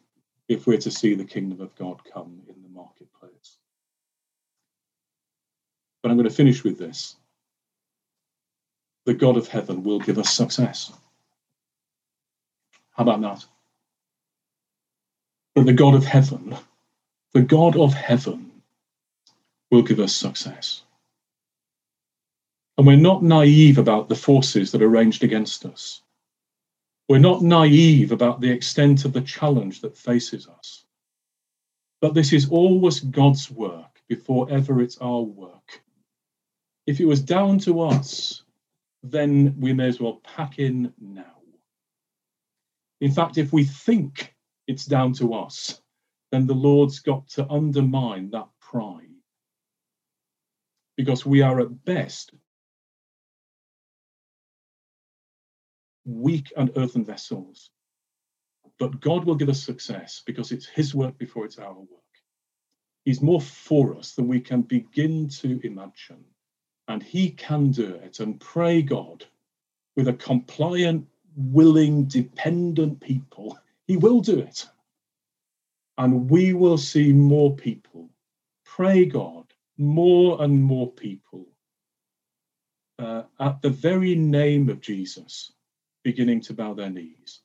if 0.49 0.67
we're 0.67 0.79
to 0.79 0.91
see 0.91 1.15
the 1.15 1.25
kingdom 1.25 1.61
of 1.61 1.75
God 1.77 2.01
come 2.13 2.43
in 2.49 2.63
the 2.63 2.69
marketplace. 2.69 3.59
But 6.03 6.11
I'm 6.11 6.17
going 6.17 6.29
to 6.29 6.35
finish 6.35 6.65
with 6.65 6.79
this 6.79 7.17
the 9.05 9.15
God 9.15 9.37
of 9.37 9.49
heaven 9.49 9.83
will 9.83 9.99
give 9.99 10.19
us 10.19 10.33
success. 10.33 10.93
How 12.93 13.03
about 13.03 13.21
that? 13.23 13.45
But 15.55 15.67
the 15.67 15.73
God 15.73 15.95
of 15.95 16.05
heaven, 16.05 16.57
the 17.33 17.43
God 17.43 17.77
of 17.77 17.93
heaven 17.93 18.51
will 19.71 19.83
give 19.83 20.01
us 20.01 20.15
success. 20.15 20.83
And 22.79 22.87
we're 22.87 22.97
not 22.97 23.23
naive 23.23 23.79
about 23.79 24.09
the 24.09 24.15
forces 24.15 24.73
that 24.73 24.83
are 24.83 24.89
ranged 24.89 25.25
against 25.25 25.67
us. 25.67 26.03
We're 27.09 27.19
not 27.19 27.43
naive 27.43 28.13
about 28.13 28.41
the 28.41 28.51
extent 28.51 29.05
of 29.05 29.13
the 29.13 29.21
challenge 29.21 29.81
that 29.81 29.97
faces 29.97 30.49
us. 30.49 30.85
But 32.01 32.15
this 32.15 32.33
is 32.33 32.49
always 32.49 33.01
God's 33.01 33.51
work 33.51 34.01
before 34.09 34.51
ever 34.51 34.81
it's 34.81 34.99
our 34.99 35.21
work. 35.21 35.81
If 36.87 37.01
it 37.01 37.05
was 37.05 37.21
down 37.21 37.59
to 37.61 37.81
us, 37.83 38.43
then 39.03 39.55
we 39.59 39.73
may 39.73 39.89
as 39.89 40.01
well 40.01 40.21
pack 40.23 40.59
in 40.59 40.93
now. 41.01 41.37
In 43.01 43.11
fact, 43.11 43.37
if 43.37 43.53
we 43.53 43.65
think 43.65 44.35
it's 44.69 44.87
down 44.87 45.13
to 45.15 45.35
us, 45.35 45.81
then 46.31 46.47
the 46.47 46.55
Lord's 46.55 47.01
got 47.01 47.29
to 47.31 47.49
undermine 47.51 48.31
that 48.31 48.49
pride. 48.61 49.09
Because 50.97 51.27
we 51.27 51.43
are 51.43 51.61
at 51.61 51.85
best 51.85 52.33
weak 56.05 56.53
and 56.57 56.71
earthen 56.77 57.05
vessels. 57.05 57.71
But 58.79 59.01
God 59.01 59.25
will 59.25 59.35
give 59.35 59.49
us 59.49 59.63
success 59.63 60.23
because 60.25 60.53
it's 60.53 60.67
His 60.67 60.95
work 60.95 61.19
before 61.19 61.45
it's 61.45 61.59
our 61.59 61.75
work. 61.75 61.89
He's 63.05 63.21
more 63.21 63.41
for 63.41 63.97
us 63.97 64.15
than 64.15 64.29
we 64.29 64.41
can 64.41 64.63
begin 64.63 65.29
to 65.41 65.61
imagine. 65.67 66.25
And 66.93 67.03
He 67.03 67.31
can 67.31 67.71
do 67.71 67.95
it. 67.95 68.21
And 68.21 68.39
pray 68.39 68.83
God 68.83 69.25
with 69.97 70.09
a 70.09 70.13
compliant, 70.13 71.09
willing, 71.35 72.05
dependent 72.05 73.01
people, 73.01 73.59
He 73.87 73.97
will 73.97 74.21
do 74.21 74.39
it. 74.39 74.69
And 75.97 76.29
we 76.29 76.53
will 76.53 76.77
see 76.77 77.15
more 77.15 77.57
people. 77.57 78.11
Pray 78.67 79.07
God, 79.07 79.47
more 79.79 80.43
and 80.43 80.63
more 80.63 80.91
people 80.91 81.47
uh, 82.99 83.23
at 83.41 83.63
the 83.63 83.71
very 83.71 84.15
name 84.15 84.69
of 84.69 84.83
Jesus 84.83 85.51
beginning 86.05 86.43
to 86.43 86.53
bow 86.53 86.75
their 86.75 86.91
knees, 86.91 87.41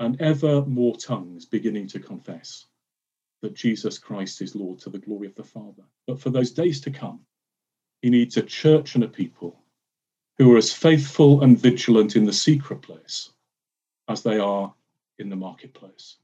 and 0.00 0.20
ever 0.20 0.64
more 0.66 0.96
tongues 0.96 1.44
beginning 1.44 1.86
to 1.86 2.00
confess 2.00 2.66
that 3.42 3.54
Jesus 3.54 3.96
Christ 3.96 4.42
is 4.42 4.56
Lord 4.56 4.80
to 4.80 4.90
the 4.90 4.98
glory 4.98 5.28
of 5.28 5.36
the 5.36 5.44
Father. 5.44 5.84
But 6.08 6.20
for 6.20 6.30
those 6.30 6.50
days 6.50 6.80
to 6.80 6.90
come, 6.90 7.20
he 8.02 8.10
needs 8.10 8.36
a 8.36 8.42
church 8.42 8.94
and 8.94 9.04
a 9.04 9.08
people 9.08 9.58
who 10.38 10.54
are 10.54 10.58
as 10.58 10.72
faithful 10.72 11.42
and 11.42 11.58
vigilant 11.58 12.16
in 12.16 12.24
the 12.24 12.32
secret 12.32 12.80
place 12.82 13.30
as 14.08 14.22
they 14.22 14.38
are 14.38 14.72
in 15.18 15.28
the 15.28 15.36
marketplace. 15.36 16.16